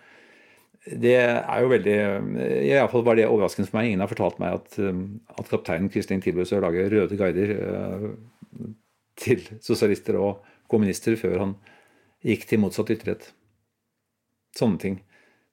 det 0.87 1.17
er 1.19 1.63
jo 1.63 1.71
veldig 1.73 1.95
Iallfall 2.69 3.05
var 3.07 3.19
det 3.19 3.27
overraskende 3.27 3.67
for 3.71 3.81
meg. 3.81 3.91
Ingen 3.91 4.05
har 4.05 4.11
fortalt 4.11 4.39
meg 4.43 4.59
at, 4.61 4.77
um, 4.79 5.19
at 5.35 5.49
kapteinen 5.51 5.91
Kristin 5.91 6.23
tilbød 6.23 6.47
seg 6.47 6.61
å 6.61 6.67
lage 6.67 6.87
røde 6.93 7.19
guider 7.19 7.55
uh, 7.59 8.05
til 9.19 9.43
sosialister 9.65 10.19
og 10.21 10.45
kommunister 10.71 11.19
før 11.19 11.41
han 11.43 11.57
gikk 12.27 12.47
til 12.47 12.63
motsatt 12.63 12.93
ytterlighet. 12.95 13.33
Sånne 14.57 14.81
ting 14.83 15.01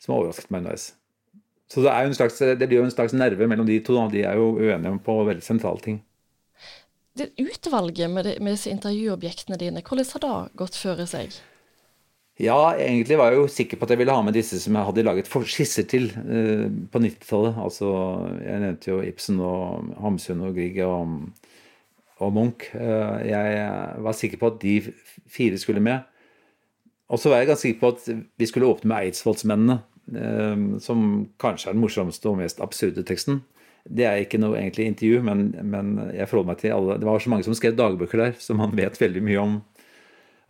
som 0.01 0.13
har 0.13 0.23
overrasket 0.23 0.53
meg 0.53 0.63
underveis. 0.63 0.91
Så 1.71 1.81
det, 1.81 1.89
er 1.89 2.05
jo 2.05 2.11
en 2.11 2.17
slags, 2.17 2.37
det 2.37 2.67
blir 2.67 2.81
jo 2.81 2.85
en 2.85 2.93
slags 2.93 3.15
nerve 3.17 3.47
mellom 3.49 3.65
de 3.65 3.79
to. 3.85 3.95
De 4.13 4.21
er 4.27 4.37
jo 4.37 4.51
uenige 4.59 4.99
på 5.05 5.15
veldig 5.25 5.45
sentrale 5.45 5.81
ting. 5.81 6.03
Det 7.17 7.31
Utvalget 7.41 8.09
med, 8.09 8.25
de, 8.25 8.35
med 8.41 8.55
disse 8.55 8.69
intervjuobjektene 8.73 9.57
dine, 9.61 9.81
hvordan 9.85 10.11
har 10.13 10.23
det 10.23 10.59
gått 10.61 10.77
føre 10.77 11.05
seg? 11.09 11.33
Ja, 12.41 12.73
egentlig 12.81 13.17
var 13.19 13.29
jeg 13.29 13.43
jo 13.43 13.49
sikker 13.51 13.77
på 13.77 13.85
at 13.85 13.91
jeg 13.93 13.99
ville 14.01 14.13
ha 14.15 14.21
med 14.25 14.33
disse 14.33 14.57
som 14.57 14.73
jeg 14.73 14.87
hadde 14.87 15.03
laget 15.05 15.27
skisser 15.29 15.85
til 15.85 16.07
uh, 16.17 16.65
på 16.89 17.01
90-tallet. 17.03 17.59
Altså, 17.61 17.89
jeg 18.41 18.63
nevnte 18.63 18.89
jo 18.89 19.01
Ibsen 19.05 19.37
og 19.37 19.91
Hamsun 20.01 20.41
og 20.41 20.57
Grieg 20.57 20.79
og, 20.81 21.29
og 22.17 22.33
Munch. 22.33 22.71
Uh, 22.73 23.21
jeg 23.21 24.01
var 24.01 24.17
sikker 24.17 24.41
på 24.41 24.49
at 24.49 24.57
de 24.63 24.79
fire 25.29 25.61
skulle 25.61 25.83
med. 25.83 26.09
Og 27.13 27.21
så 27.21 27.29
var 27.29 27.43
jeg 27.43 27.51
ganske 27.51 27.67
sikker 27.67 27.83
på 27.83 27.93
at 27.93 28.25
vi 28.41 28.49
skulle 28.49 28.71
åpne 28.71 28.89
med 28.89 29.11
Eidsvollsmennene, 29.11 29.77
uh, 30.17 30.79
som 30.81 31.27
kanskje 31.37 31.69
er 31.69 31.77
den 31.77 31.85
morsomste 31.85 32.33
og 32.33 32.41
mest 32.41 32.63
absurde 32.65 33.05
teksten. 33.05 33.43
Det 33.85 34.07
er 34.09 34.23
ikke 34.23 34.39
noe 34.41 34.57
egentlig 34.57 34.87
intervju, 34.89 35.21
men, 35.27 35.51
men 35.69 35.93
jeg 36.15 36.25
forholder 36.31 36.49
meg 36.49 36.61
til 36.63 36.73
alle. 36.73 36.97
Det 36.97 37.05
var 37.05 37.21
så 37.21 37.29
mange 37.29 37.45
som 37.45 37.53
skrev 37.53 37.77
dagbøker 37.77 38.25
der, 38.25 38.35
så 38.41 38.57
man 38.57 38.73
vet 38.73 38.97
veldig 38.97 39.21
mye 39.21 39.41
om 39.43 39.57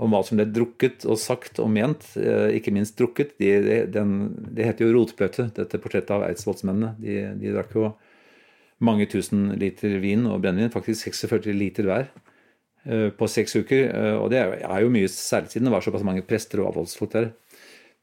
om 0.03 0.13
hva 0.13 0.19
som 0.25 0.39
ble 0.39 0.45
drukket 0.51 1.05
og 1.07 1.19
sagt 1.21 1.61
og 1.63 1.69
ment, 1.71 2.05
eh, 2.19 2.57
ikke 2.57 2.73
minst 2.75 2.97
drukket. 2.99 3.35
De, 3.41 3.51
den, 3.91 4.15
det 4.55 4.67
heter 4.67 4.87
jo 4.87 4.95
Rotbløte, 4.97 5.47
dette 5.55 5.79
portrettet 5.81 6.11
av 6.15 6.25
eidsvollsmennene. 6.27 6.93
De, 6.99 7.19
de, 7.39 7.53
drakk 7.55 7.75
jo 7.77 7.93
mange 8.83 9.07
tusen 9.11 9.53
liter 9.59 9.95
vin 10.03 10.25
og 10.27 10.41
brennevin, 10.43 10.73
faktisk 10.73 11.07
46 11.13 11.55
liter 11.55 11.87
hver 11.87 12.09
eh, 12.85 13.09
på 13.15 13.29
seks 13.31 13.55
uker. 13.61 13.85
Eh, 13.87 14.17
og 14.17 14.27
det 14.33 14.43
er 14.43 14.83
jo 14.83 14.91
mye, 14.93 15.11
særlig 15.11 15.53
siden 15.53 15.69
det 15.69 15.75
var 15.77 15.85
såpass 15.85 16.05
mange 16.07 16.25
prester 16.27 16.63
og 16.63 16.73
avholdsfolk 16.73 17.15
der. 17.15 17.31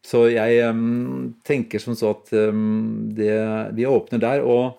Så 0.00 0.30
jeg 0.32 0.64
tenker 1.44 1.82
som 1.82 1.92
så 1.92 2.14
at 2.14 2.30
det, 2.32 3.34
vi 3.76 3.84
åpner 3.84 4.22
der. 4.22 4.40
Og, 4.48 4.78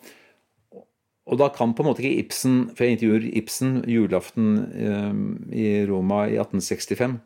og, 1.28 1.38
da 1.40 1.50
kan 1.54 1.75
på 1.75 1.84
en 1.84 1.92
måte 1.92 2.01
ikke 2.04 2.24
Ibsen 2.25 2.56
For 2.75 2.86
jeg 2.86 2.98
intervjuer 2.98 3.28
Ibsen 3.38 3.75
julaften 3.90 4.48
eh, 4.74 5.12
i 5.54 5.68
Roma 5.90 6.25
i 6.28 6.40
1865. 6.40 7.20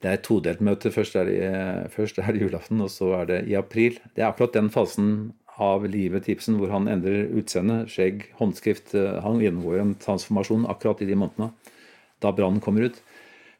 Det 0.00 0.08
er 0.08 0.16
et 0.16 0.24
todelt 0.24 0.62
møte. 0.64 0.92
Først 0.94 1.16
er, 1.20 1.28
det, 1.28 1.90
først 1.92 2.18
er 2.22 2.32
det 2.32 2.46
julaften, 2.46 2.80
og 2.80 2.88
så 2.92 3.12
er 3.18 3.26
det 3.28 3.40
i 3.50 3.58
april. 3.58 3.98
Det 4.16 4.24
er 4.24 4.30
akkurat 4.30 4.54
den 4.56 4.70
fasen 4.72 5.10
av 5.60 5.84
livet 5.84 6.24
til 6.24 6.38
Ibsen 6.38 6.56
hvor 6.56 6.72
han 6.72 6.88
endrer 6.88 7.28
utseende, 7.36 7.82
skjegg, 7.90 8.24
håndskrift. 8.40 8.94
Eh, 8.96 9.20
han 9.24 9.42
gjennomgår 9.42 9.82
en 9.82 9.94
transformasjon 10.00 10.68
akkurat 10.72 11.02
i 11.04 11.10
de 11.10 11.18
månedene 11.20 11.52
da 12.20 12.32
brannen 12.36 12.60
kommer 12.64 12.88
ut. 12.88 12.98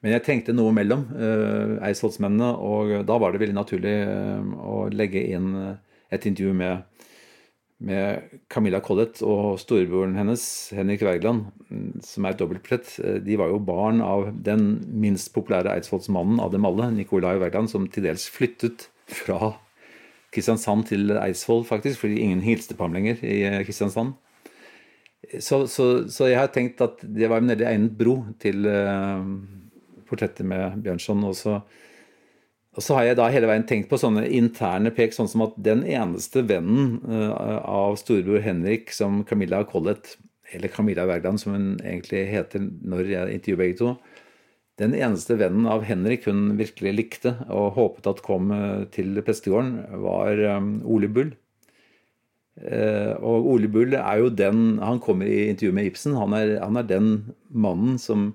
Men 0.01 0.15
jeg 0.15 0.25
tenkte 0.25 0.55
noe 0.57 0.73
mellom 0.73 1.05
eh, 1.13 1.77
Eidsvollsmennene, 1.91 2.55
og 2.57 3.05
da 3.09 3.19
var 3.21 3.33
det 3.33 3.43
veldig 3.43 3.57
naturlig 3.57 3.97
eh, 4.07 4.51
å 4.65 4.87
legge 4.93 5.27
inn 5.37 5.53
et 6.11 6.27
intervju 6.27 6.55
med, 6.57 7.00
med 7.81 8.41
Camilla 8.53 8.81
Collett 8.85 9.23
og 9.25 9.57
storebroren 9.63 10.19
hennes, 10.19 10.43
Henrik 10.77 11.03
Wergeland, 11.07 11.47
som 12.05 12.27
er 12.27 12.35
et 12.35 12.43
dobbeltportrett. 12.43 12.93
De 13.25 13.39
var 13.41 13.53
jo 13.53 13.63
barn 13.65 14.03
av 14.05 14.29
den 14.45 14.83
minst 14.93 15.33
populære 15.33 15.73
eidsvollsmannen 15.79 16.43
av 16.45 16.53
dem 16.53 16.69
alle, 16.69 16.91
Nicolai 16.93 17.39
Wergeland, 17.41 17.73
som 17.73 17.89
til 17.89 18.05
dels 18.05 18.29
flyttet 18.31 18.91
fra 19.11 19.55
Kristiansand 20.31 20.87
til 20.91 21.11
Eidsvoll, 21.19 21.65
faktisk, 21.67 22.05
fordi 22.05 22.21
ingen 22.23 22.43
hilste 22.45 22.77
på 22.77 22.87
ham 22.87 22.95
lenger 22.95 23.23
i 23.27 23.65
Kristiansand. 23.67 24.13
Så, 25.39 25.67
så, 25.67 25.87
så, 26.11 26.27
jeg 26.31 26.39
har 26.39 26.51
tenkt 26.55 26.81
at 26.83 27.03
det 27.03 27.29
var 27.31 27.43
en 27.43 27.51
veldig 27.51 27.67
egnet 27.67 27.97
bro 27.99 28.17
til 28.43 28.65
uh, 28.67 29.21
portrettet 30.09 30.47
med 30.47 30.81
Bjørnson. 30.85 31.23
Og 31.29 31.37
så, 31.39 31.59
og 32.71 32.85
så, 32.85 32.95
har 32.95 33.09
jeg 33.09 33.19
da 33.19 33.27
hele 33.35 33.49
veien 33.51 33.65
tenkt 33.67 33.89
på 33.91 33.99
sånne 33.99 34.29
interne 34.31 34.93
pek, 34.95 35.15
sånn 35.15 35.29
som 35.31 35.43
at 35.43 35.57
den 35.59 35.83
eneste 35.83 36.45
vennen 36.47 37.01
uh, 37.03 37.59
av 37.67 37.97
storebror 37.99 38.45
Henrik 38.45 38.93
som 38.95 39.25
Camilla 39.27 39.65
Collett, 39.67 40.15
eller 40.55 40.71
Camilla 40.71 41.07
Wergeland 41.11 41.43
som 41.43 41.57
hun 41.57 41.67
egentlig 41.83 42.25
heter 42.31 42.63
når 42.63 43.11
jeg 43.11 43.39
intervjuer 43.39 43.63
begge 43.65 43.79
to, 43.81 43.95
den 44.81 44.95
eneste 44.97 45.35
vennen 45.37 45.67
av 45.69 45.83
Henrik 45.85 46.25
hun 46.31 46.55
virkelig 46.61 46.95
likte 46.95 47.35
og 47.51 47.75
håpet 47.75 48.07
at 48.09 48.23
kom 48.25 48.55
uh, 48.55 48.87
til 48.95 49.19
prestegården, 49.27 49.75
var 50.07 50.39
um, 50.61 50.77
Ole 50.87 51.11
Bull. 51.11 51.35
Og 52.61 53.47
Ole 53.55 53.71
Bull 53.73 53.95
er 53.97 54.19
jo 54.21 54.27
den 54.29 54.75
Han 54.83 54.99
kommer 55.01 55.25
i 55.25 55.47
intervju 55.49 55.73
med 55.73 55.87
Ibsen. 55.87 56.17
Han 56.19 56.35
er, 56.37 56.59
han 56.61 56.77
er 56.77 56.85
den 56.85 57.07
mannen 57.49 57.95
som 57.97 58.35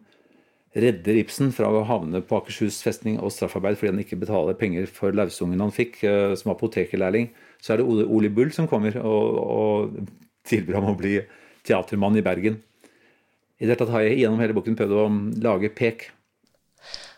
redder 0.75 1.17
Ibsen 1.21 1.53
fra 1.55 1.69
å 1.71 1.85
havne 1.87 2.19
på 2.25 2.37
Akershus 2.39 2.81
festning 2.83 3.17
og 3.23 3.31
straffarbeid 3.33 3.77
fordi 3.79 3.93
han 3.93 4.01
ikke 4.03 4.19
betaler 4.19 4.57
penger 4.59 4.89
for 4.91 5.15
lausungen 5.15 5.63
han 5.63 5.73
fikk 5.73 6.01
eh, 6.03 6.33
som 6.39 6.51
apotekerlærling. 6.53 7.29
Så 7.63 7.73
er 7.73 7.81
det 7.81 7.87
Ole, 7.87 8.31
Bull 8.33 8.51
som 8.55 8.67
kommer 8.69 8.97
og, 8.99 9.39
og 9.39 9.99
tilbyr 10.47 10.79
ham 10.79 10.91
å 10.91 10.97
bli 10.99 11.17
teatermann 11.65 12.19
i 12.19 12.25
Bergen. 12.25 12.59
I 13.57 13.69
det 13.69 13.79
tatt 13.79 13.93
har 13.93 14.03
jeg 14.03 14.19
gjennom 14.19 14.41
hele 14.43 14.55
boken 14.57 14.75
prøvd 14.75 14.97
å 14.99 15.07
lage 15.45 15.71
pek. 15.75 16.09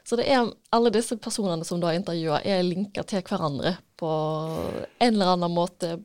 Så 0.08 0.16
det 0.16 0.28
er 0.32 0.46
alle 0.72 0.92
disse 0.94 1.18
personene 1.20 1.66
som 1.68 1.82
du 1.82 1.88
har 1.90 1.98
intervjua, 1.98 2.40
er 2.46 2.62
linka 2.64 3.04
til 3.04 3.26
hverandre 3.26 3.74
på 4.00 4.12
en 5.04 5.10
eller 5.10 5.34
annen 5.34 5.52
måte 5.52 5.98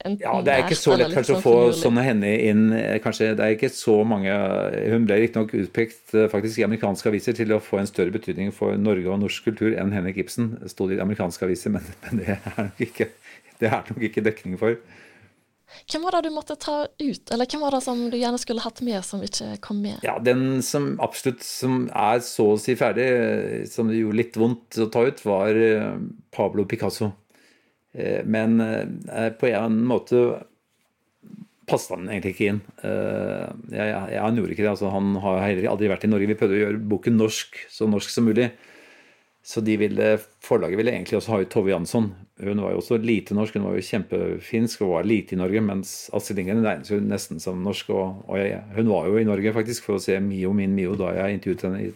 ja, 0.00 0.34
Det 0.40 0.52
er 0.52 0.62
ikke 0.64 0.78
så 0.78 0.94
lett 0.96 1.12
kanskje 1.12 1.34
å 1.34 1.38
sånn 1.38 1.44
få 1.44 1.54
sånne 1.76 2.04
henne 2.06 2.30
inn. 2.48 2.62
Eh, 2.72 2.96
kanskje, 3.04 3.34
Det 3.36 3.44
er 3.44 3.56
ikke 3.56 3.72
så 3.72 3.98
mange 4.08 4.32
Hun 4.92 5.04
ble 5.08 5.18
riktignok 5.20 5.52
utpekt 5.58 6.14
eh, 6.14 6.28
faktisk 6.32 6.62
i 6.62 6.64
amerikanske 6.64 7.10
aviser 7.10 7.36
til 7.36 7.52
å 7.52 7.60
få 7.60 7.82
en 7.82 7.90
større 7.90 8.14
betydning 8.14 8.54
for 8.56 8.78
Norge 8.80 9.10
og 9.12 9.20
norsk 9.20 9.50
kultur 9.50 9.76
enn 9.76 9.92
Henrik 9.92 10.22
Ibsen. 10.24 10.54
sto 10.72 10.88
det 10.88 10.96
i 10.96 11.04
amerikanske 11.04 11.44
aviser, 11.44 11.74
men, 11.76 11.84
men 12.04 12.22
det, 12.22 12.38
er 12.38 12.56
nok 12.56 12.80
ikke, 12.88 13.10
det 13.60 13.68
er 13.68 13.92
nok 13.92 14.08
ikke 14.08 14.24
dekning 14.24 14.56
for. 14.60 14.80
Hvem 15.90 16.02
var 16.02 16.16
det 16.16 16.28
du 16.28 16.34
måtte 16.34 16.56
ta 16.58 16.82
ut, 16.86 17.30
eller 17.30 17.46
hvem 17.46 17.62
var 17.62 17.76
det 17.76 17.82
som 17.84 18.02
du 18.10 18.16
gjerne 18.18 18.40
skulle 18.42 18.64
hatt 18.64 18.80
med, 18.82 18.98
som 19.06 19.22
ikke 19.22 19.52
kom 19.62 19.80
med? 19.84 20.00
Ja, 20.06 20.16
Den 20.18 20.62
som 20.66 20.92
absolutt 21.02 21.44
som 21.46 21.84
er 21.94 22.22
så 22.26 22.52
å 22.54 22.58
si 22.60 22.74
ferdig, 22.78 23.06
som 23.70 23.90
det 23.90 24.00
gjorde 24.00 24.18
litt 24.18 24.38
vondt 24.40 24.80
å 24.82 24.88
ta 24.92 25.04
ut, 25.06 25.22
var 25.26 25.54
eh, 25.54 25.92
Pablo 26.34 26.66
Picasso. 26.68 27.12
Eh, 27.92 28.22
men 28.24 28.60
eh, 28.60 29.30
på 29.34 29.50
en 29.50 29.82
måte 29.88 30.24
passet 31.70 31.94
han 31.94 32.08
egentlig 32.10 32.34
ikke 32.34 32.48
inn. 32.50 32.64
Eh, 32.86 33.46
jeg, 33.70 33.92
jeg, 33.92 34.18
han 34.24 34.40
gjorde 34.40 34.56
ikke 34.56 34.66
det. 34.66 34.72
Altså, 34.74 34.90
han 34.94 35.14
har 35.22 35.44
heller 35.44 35.70
aldri 35.70 35.92
vært 35.92 36.06
i 36.06 36.10
Norge. 36.10 36.30
Vi 36.30 36.38
prøvde 36.40 36.58
å 36.58 36.64
gjøre 36.64 36.82
boken 36.92 37.18
norsk, 37.20 37.62
så 37.70 37.88
norsk 37.90 38.12
som 38.12 38.28
mulig. 38.30 38.50
Så 39.50 39.62
de 39.64 39.72
ville, 39.80 40.08
forlaget 40.44 40.76
ville 40.76 40.92
egentlig 40.92 41.16
også 41.16 41.32
ha 41.32 41.38
ut 41.40 41.50
Tove 41.52 41.72
Jansson. 41.72 42.10
Hun 42.40 42.60
var 42.60 42.74
jo 42.74 42.82
også 42.82 42.98
lite 43.00 43.34
norsk, 43.36 43.56
hun 43.56 43.70
var 43.70 43.78
jo 43.78 43.86
kjempefinsk 43.86 44.82
og 44.84 44.92
var 44.98 45.08
lite 45.08 45.34
i 45.34 45.40
Norge. 45.40 45.62
Mens 45.64 45.94
Astrid 46.16 46.40
Lindgren 46.40 46.66
regnes 46.66 46.92
jo 46.92 47.00
nesten 47.00 47.40
som 47.42 47.62
norsk. 47.64 47.88
Og, 47.94 48.20
og 48.28 48.40
jeg, 48.40 48.60
hun 48.76 48.92
var 48.92 49.08
jo 49.08 49.16
i 49.20 49.26
Norge 49.28 49.54
faktisk 49.56 49.88
for 49.88 49.96
å 49.96 50.04
se 50.04 50.18
Mio 50.24 50.52
min 50.56 50.76
Mio 50.76 50.96
da 51.00 51.14
jeg 51.22 51.38
intervjuet 51.38 51.66
henne 51.68 51.82
i 51.88 51.90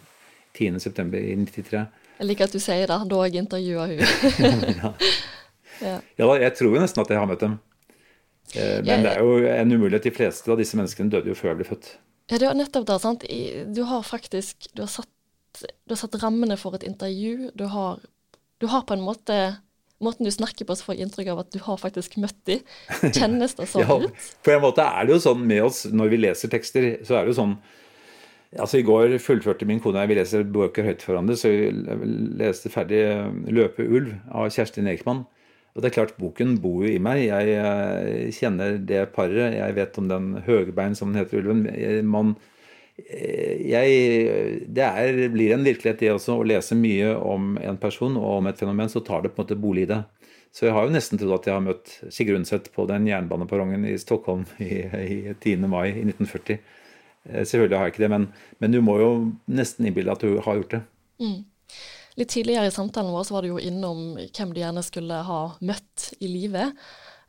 93 0.54 1.80
Jeg 1.82 2.26
liker 2.28 2.46
at 2.46 2.54
du 2.54 2.60
sier 2.62 2.86
det, 2.86 2.98
da 3.10 3.22
jeg 3.26 3.42
intervjua 3.42 3.88
hun. 3.90 4.94
ja. 5.82 5.98
Ja. 6.20 6.28
jeg 6.40 6.54
tror 6.58 6.74
jo 6.76 6.82
nesten 6.82 7.02
at 7.02 7.12
jeg 7.12 7.20
har 7.20 7.30
møtt 7.30 7.44
dem. 7.44 7.58
Eh, 8.54 8.80
men 8.84 9.04
det 9.06 9.14
er 9.14 9.22
jo 9.24 9.38
en 9.48 9.74
umulighet. 9.74 10.06
De 10.06 10.14
fleste 10.14 10.52
av 10.52 10.60
disse 10.60 10.78
menneskene 10.78 11.12
døde 11.12 11.32
jo 11.32 11.38
før 11.38 11.52
jeg 11.52 11.60
ble 11.62 11.68
født. 11.72 11.90
Ja, 12.30 12.38
det 12.40 12.48
er 12.48 12.56
nettopp 12.56 12.86
det. 12.88 13.00
sant? 13.02 13.26
Du 13.76 13.82
har 13.88 14.06
faktisk 14.06 14.68
du 14.72 14.84
har, 14.84 14.92
satt, 14.92 15.10
du 15.60 15.94
har 15.94 16.00
satt 16.00 16.16
rammene 16.22 16.56
for 16.60 16.76
et 16.76 16.86
intervju. 16.86 17.50
Du 17.58 17.66
har, 17.72 18.00
du 18.62 18.68
har 18.72 18.86
på 18.88 18.96
en 18.96 19.06
måte 19.06 19.44
Måten 20.02 20.26
du 20.26 20.30
snakker 20.34 20.66
på, 20.66 20.74
så 20.76 20.84
får 20.84 20.96
jeg 20.96 21.06
inntrykk 21.06 21.28
av 21.32 21.38
at 21.44 21.52
du 21.54 21.60
har 21.64 21.78
faktisk 21.80 22.16
møtt 22.20 22.36
dem. 22.50 22.64
Kjennes 23.14 23.54
det 23.56 23.68
sånn 23.70 23.84
ja, 23.86 23.94
ut? 24.02 24.24
På 24.44 24.52
en 24.52 24.60
måte 24.64 24.84
er 24.84 25.06
det 25.06 25.14
jo 25.14 25.20
sånn 25.22 25.44
med 25.46 25.62
oss 25.64 25.84
når 25.86 26.10
vi 26.12 26.18
leser 26.18 26.50
tekster, 26.52 26.88
så 27.06 27.14
er 27.14 27.24
det 27.24 27.32
jo 27.32 27.38
sånn 27.38 27.54
Altså 28.58 28.78
I 28.78 28.84
går 28.86 29.16
fullførte 29.18 29.66
min 29.66 29.80
kone 29.82 29.98
og 29.98 30.04
jeg 30.04 30.10
vi 30.12 30.16
leser 30.18 30.44
bøker 30.46 30.86
høyt 30.86 31.00
for 31.02 31.14
hverandre, 31.14 31.34
så 31.38 31.50
vi 31.50 31.70
leste 32.38 32.70
ferdig 32.70 33.00
'Løpe 33.50 33.82
ulv' 33.82 34.12
av 34.30 34.46
Kjerstin 34.54 34.90
Ekman. 34.92 35.24
Og 35.74 35.82
det 35.82 35.90
er 35.90 35.94
klart, 35.96 36.16
Boken 36.20 36.56
bor 36.62 36.84
jo 36.86 36.90
i 36.94 37.02
meg. 37.02 37.24
Jeg 37.26 37.54
eh, 37.58 38.32
kjenner 38.34 38.76
det 38.78 39.08
paret. 39.14 39.56
Jeg 39.56 39.74
vet 39.74 39.96
om 39.98 40.10
den 40.10 40.28
høgbein, 40.46 40.94
som 40.94 41.10
den 41.10 41.18
heter, 41.18 41.42
ulven. 41.42 41.64
Man, 42.06 42.36
eh, 43.02 43.58
jeg, 43.66 44.60
det 44.70 44.86
er, 44.86 45.18
blir 45.34 45.56
en 45.56 45.66
virkelighet, 45.66 45.98
det 45.98 46.12
også. 46.14 46.38
Å 46.38 46.46
lese 46.46 46.78
mye 46.78 47.16
om 47.18 47.56
en 47.58 47.80
person 47.82 48.14
og 48.20 48.36
om 48.38 48.50
et 48.50 48.62
fenomen, 48.62 48.92
så 48.92 49.02
tar 49.02 49.24
det 49.24 49.34
på 49.34 49.42
en 49.42 49.48
måte 49.48 49.58
bolig 49.58 49.88
i 49.88 49.90
det. 49.96 50.04
Så 50.54 50.68
jeg 50.68 50.76
har 50.76 50.86
jo 50.86 50.94
nesten 50.94 51.18
trodd 51.18 51.34
at 51.40 51.48
jeg 51.48 51.56
har 51.56 51.64
møtt 51.64 51.96
Sigurd 52.14 52.38
Undset 52.38 52.68
på 52.76 52.86
den 52.86 53.08
jernbaneperrongen 53.10 53.88
i 53.90 53.96
Stockholm 53.98 54.44
i, 54.62 54.84
i 54.86 55.16
10. 55.34 55.66
mai 55.66 55.88
i 55.88 56.04
1940. 56.04 56.60
Eh, 57.24 57.42
selvfølgelig 57.42 57.78
har 57.80 57.88
jeg 57.88 57.96
ikke 57.96 58.04
det, 58.04 58.12
men, 58.12 58.28
men 58.62 58.76
du 58.76 58.78
må 58.84 59.00
jo 59.00 59.10
nesten 59.50 59.88
innbille 59.88 60.14
at 60.14 60.22
du 60.22 60.38
har 60.44 60.60
gjort 60.60 60.76
det. 60.76 60.82
Mm. 61.18 61.40
Litt 62.14 62.30
tidligere 62.30 62.70
i 62.70 62.74
samtalen 62.74 63.14
vår 63.14 63.26
så 63.26 63.34
var 63.34 63.42
du 63.42 63.54
jo 63.54 63.62
innom 63.62 64.14
hvem 64.14 64.54
du 64.54 64.60
gjerne 64.60 64.84
skulle 64.86 65.18
ha 65.26 65.40
møtt 65.66 66.12
i 66.22 66.30
livet. 66.30 66.76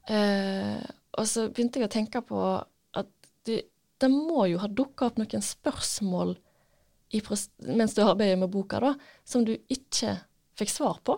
Eh, 0.10 0.82
og 1.18 1.30
så 1.30 1.48
begynte 1.50 1.82
jeg 1.82 1.90
å 1.90 1.96
tenke 1.96 2.22
på 2.26 2.42
at 3.00 3.10
det, 3.50 3.64
det 4.02 4.12
må 4.14 4.46
jo 4.52 4.60
ha 4.62 4.70
dukka 4.70 5.10
opp 5.10 5.22
noen 5.22 5.46
spørsmål 5.46 6.36
i, 7.16 7.22
mens 7.66 7.96
du 7.96 8.04
arbeider 8.04 8.38
med 8.42 8.52
boka, 8.54 8.82
da, 8.84 8.94
som 9.26 9.46
du 9.48 9.56
ikke 9.72 10.20
fikk 10.60 10.74
svar 10.74 11.00
på? 11.06 11.18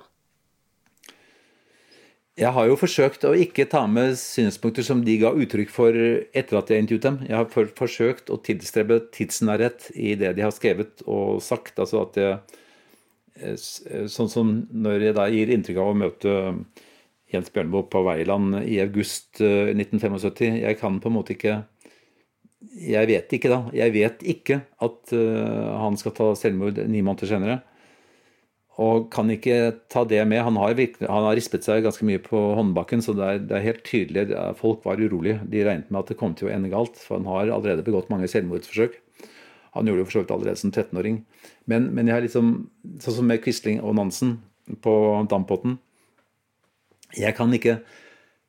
Jeg 2.38 2.54
har 2.54 2.68
jo 2.70 2.76
forsøkt 2.78 3.24
å 3.26 3.34
ikke 3.34 3.66
ta 3.66 3.82
med 3.90 4.14
synspunkter 4.22 4.86
som 4.86 5.00
de 5.02 5.16
ga 5.24 5.32
uttrykk 5.34 5.72
for 5.74 5.96
etter 5.98 6.60
at 6.60 6.70
jeg 6.70 6.84
intervjuet 6.84 7.08
dem. 7.08 7.18
Jeg 7.26 7.34
har 7.34 7.48
for, 7.50 7.72
forsøkt 7.80 8.30
å 8.30 8.38
tilstrebe 8.46 9.00
tidsnærhet 9.16 9.90
i 9.98 10.14
det 10.22 10.36
de 10.38 10.46
har 10.46 10.54
skrevet 10.54 11.02
og 11.10 11.42
sagt. 11.42 11.82
Altså 11.82 12.04
at 12.04 12.20
jeg 12.22 12.38
sånn 14.12 14.32
som 14.32 14.52
når 14.72 15.08
jeg 15.08 15.18
da 15.18 15.28
gir 15.32 15.54
inntrykk 15.54 15.80
av 15.84 15.92
å 15.92 15.98
møte 15.98 16.36
Jens 17.34 17.50
Bjørneboe 17.52 17.90
på 17.92 18.04
Veiland 18.08 18.62
i 18.64 18.78
august 18.80 19.42
1975 19.42 20.46
eh, 20.48 20.60
Jeg 20.64 20.80
kan 20.80 21.02
på 21.04 21.10
en 21.12 21.18
måte 21.18 21.36
ikke 21.36 21.58
Jeg 22.80 23.10
vet 23.10 23.34
ikke 23.36 23.52
da. 23.52 23.64
Jeg 23.76 23.94
vet 23.96 24.24
ikke 24.24 24.62
at 24.84 25.12
han 25.14 25.98
skal 26.00 26.14
ta 26.18 26.32
selvmord 26.38 26.80
ni 26.90 27.04
måneder 27.06 27.30
senere. 27.30 27.58
Og 28.78 29.08
kan 29.14 29.30
ikke 29.34 29.74
ta 29.90 30.04
det 30.06 30.22
med. 30.30 30.44
Han 30.46 30.58
har, 30.62 30.76
virkelig, 30.78 31.10
han 31.10 31.26
har 31.26 31.36
rispet 31.38 31.66
seg 31.66 31.82
ganske 31.86 32.06
mye 32.06 32.22
på 32.22 32.38
håndbakken, 32.60 33.02
så 33.02 33.16
det 33.18 33.26
er, 33.26 33.40
det 33.50 33.56
er 33.58 33.66
helt 33.66 33.84
tydelig 33.88 34.26
Folk 34.60 34.86
var 34.86 35.02
urolige. 35.02 35.40
De 35.50 35.64
regnet 35.66 35.90
med 35.90 36.04
at 36.04 36.12
det 36.14 36.20
kom 36.20 36.36
til 36.38 36.50
å 36.50 36.54
ende 36.54 36.70
galt, 36.70 37.00
for 37.02 37.18
han 37.18 37.30
har 37.30 37.54
allerede 37.56 37.86
begått 37.86 38.12
mange 38.14 38.30
selvmordsforsøk. 38.30 39.00
Han 39.78 39.90
gjorde 39.90 40.04
det 40.04 40.10
for 40.10 40.18
så 40.18 40.24
vidt 40.24 40.34
allerede 40.36 40.62
som 40.62 40.74
13-åring. 40.74 41.22
Men, 41.70 41.92
men, 41.94 42.10
jeg 42.10 42.18
har 42.18 42.26
liksom, 42.26 42.52
sånn 43.04 43.18
som 43.20 43.30
med 43.30 43.44
Quisling 43.44 43.80
og 43.84 43.96
Nansen 43.98 44.38
på 44.84 44.94
Dampotten 45.32 45.78
Jeg 47.16 47.38
kan 47.38 47.54
ikke 47.56 47.78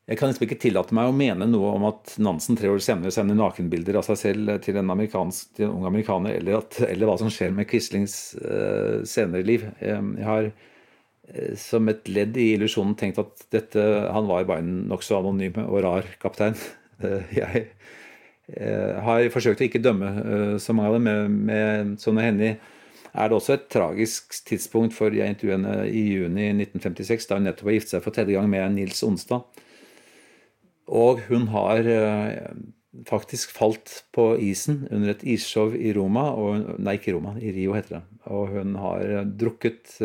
jeg 0.09 0.17
kan 0.17 0.31
liksom 0.31 0.47
ikke 0.47 0.57
tillate 0.63 0.95
meg 0.97 1.11
å 1.11 1.13
mene 1.13 1.45
noe 1.51 1.75
om 1.77 1.83
at 1.91 2.15
Nansen 2.25 2.57
tre 2.57 2.71
år 2.73 2.81
senere 2.81 3.13
sender 3.13 3.37
nakenbilder 3.37 3.99
av 4.01 4.07
seg 4.07 4.17
selv 4.23 4.55
til 4.65 4.79
en, 4.81 4.93
til 4.97 5.67
en 5.67 5.69
ung 5.69 5.85
amerikaner, 5.85 6.39
eller, 6.39 6.63
at, 6.63 6.79
eller, 6.87 7.05
hva 7.11 7.19
som 7.21 7.29
skjer 7.33 7.53
med 7.53 7.69
Quislings 7.69 8.15
uh, 8.41 9.05
senere 9.05 9.45
liv. 9.45 9.67
Jeg 9.85 10.25
har 10.25 10.49
uh, 10.49 11.53
som 11.61 11.93
et 11.93 12.09
ledd 12.09 12.41
i 12.41 12.55
illusjonen 12.55 12.97
tenkt 12.97 13.21
at 13.21 13.45
dette, 13.53 13.85
han 14.09 14.31
var 14.31 14.49
bare 14.49 14.65
en 14.65 14.87
nokså 14.89 15.21
anonym 15.21 15.61
og 15.67 15.83
rar 15.85 16.09
kaptein. 16.25 16.57
Jeg 17.37 17.67
har 18.49 19.27
forsøkt 19.29 19.61
å 19.61 19.67
ikke 19.67 19.83
dømme 19.85 20.09
så 20.63 20.73
mange 20.73 20.89
av 20.89 20.95
dem, 20.97 21.05
med, 21.05 21.35
med 21.51 21.91
sånne 22.01 22.23
hender 22.25 22.55
er 23.19 23.29
det 23.29 23.37
også 23.39 23.55
et 23.57 23.69
tragisk 23.73 24.37
tidspunkt 24.49 24.97
for 24.97 25.15
jeg 25.15 25.35
intervjuet 25.35 25.59
henne 25.59 25.77
i 25.89 26.05
juni 26.13 26.51
1956, 26.55 27.29
da 27.29 27.39
hun 27.39 27.49
nettopp 27.49 27.71
har 27.71 27.79
giftet 27.79 27.95
seg 27.97 28.05
for 28.05 28.17
tredje 28.17 28.37
gang 28.37 28.51
med 28.51 28.75
Nils 28.77 29.03
Onstad. 29.07 29.63
Og 30.89 31.25
hun 31.29 31.49
har 31.53 31.89
eh, 31.93 32.53
faktisk 33.09 33.53
falt 33.57 34.03
på 34.17 34.31
isen 34.45 34.87
under 34.91 35.13
et 35.13 35.25
isshow 35.37 35.75
i 35.75 35.93
Roma, 35.97 36.29
og, 36.33 36.71
nei, 36.81 36.97
ikke 36.99 37.17
Roma, 37.17 37.35
i 37.41 37.53
Rio 37.57 37.77
heter 37.77 37.99
det. 37.99 38.05
Og 38.33 38.55
hun 38.55 38.79
har 38.81 39.13
drukket 39.41 39.99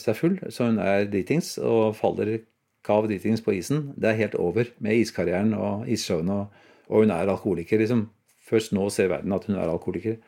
seg 0.00 0.18
full, 0.18 0.36
så 0.52 0.70
hun 0.70 0.80
er 0.82 1.08
dritings 1.12 1.56
og 1.60 1.96
faller 1.98 2.38
kav 2.86 3.08
dritings 3.08 3.42
på 3.42 3.56
isen. 3.56 3.90
Det 3.96 4.10
er 4.10 4.20
helt 4.20 4.36
over 4.38 4.68
med 4.84 5.00
iskarrieren 5.00 5.56
og 5.56 5.88
isshowene, 5.90 6.44
og, 6.44 6.62
og, 6.88 7.02
hun 7.02 7.10
er 7.10 7.26
alkoholiker. 7.26 7.78
liksom. 7.78 8.08
Først 8.46 8.72
nå 8.72 8.88
ser 8.90 9.10
verden 9.10 9.34
at 9.34 9.46
hun 9.48 9.56
er 9.56 9.68
alkoholiker. 9.68 10.20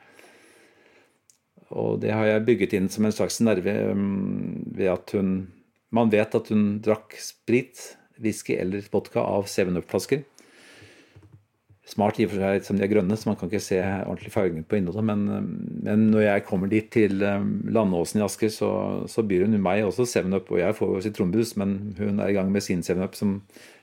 Og 1.70 2.00
det 2.02 2.14
har 2.14 2.24
jeg 2.26 2.46
bygget 2.46 2.74
inn 2.78 2.88
som 2.88 3.04
en 3.04 3.14
slags 3.14 3.40
nerve 3.44 3.74
um, 3.92 4.64
ved 4.74 4.92
at 4.94 5.16
hun 5.16 5.48
Man 5.90 6.10
vet 6.12 6.34
at 6.36 6.50
hun 6.52 6.82
drakk 6.84 7.14
sprit 7.16 7.96
whisky 8.20 8.58
eller 8.60 8.84
vodka 8.92 9.22
av 9.24 9.46
7-Up-flasker. 9.48 10.20
Smart 11.88 12.18
i 12.20 12.26
og 12.26 12.34
for 12.34 12.42
seg 12.42 12.66
som 12.66 12.76
de 12.76 12.84
er 12.84 12.90
grønne, 12.90 13.16
så 13.16 13.30
man 13.30 13.38
kan 13.40 13.48
ikke 13.48 13.62
se 13.64 13.78
ordentlig 13.80 14.34
fargen 14.34 14.66
på 14.68 14.76
innholdet. 14.76 15.06
Men, 15.08 15.22
men, 15.86 16.02
når 16.12 16.26
jeg 16.26 16.44
kommer 16.44 16.68
dit 16.68 16.90
til 16.92 17.24
um, 17.24 17.54
Landåsen 17.72 18.20
i 18.20 18.26
Asker, 18.26 18.52
så, 18.52 18.70
så 19.08 19.24
byr 19.24 19.46
hun 19.46 19.56
meg 19.64 19.86
også 19.86 20.04
7-Up. 20.04 20.52
Og 20.52 20.60
jeg 20.60 20.76
får 20.76 21.00
sitronbrus, 21.06 21.54
men 21.56 21.78
hun 21.96 22.20
er 22.20 22.34
i 22.34 22.36
gang 22.36 22.52
med 22.52 22.66
sin 22.68 22.84
7-Up, 22.84 23.16
som 23.16 23.38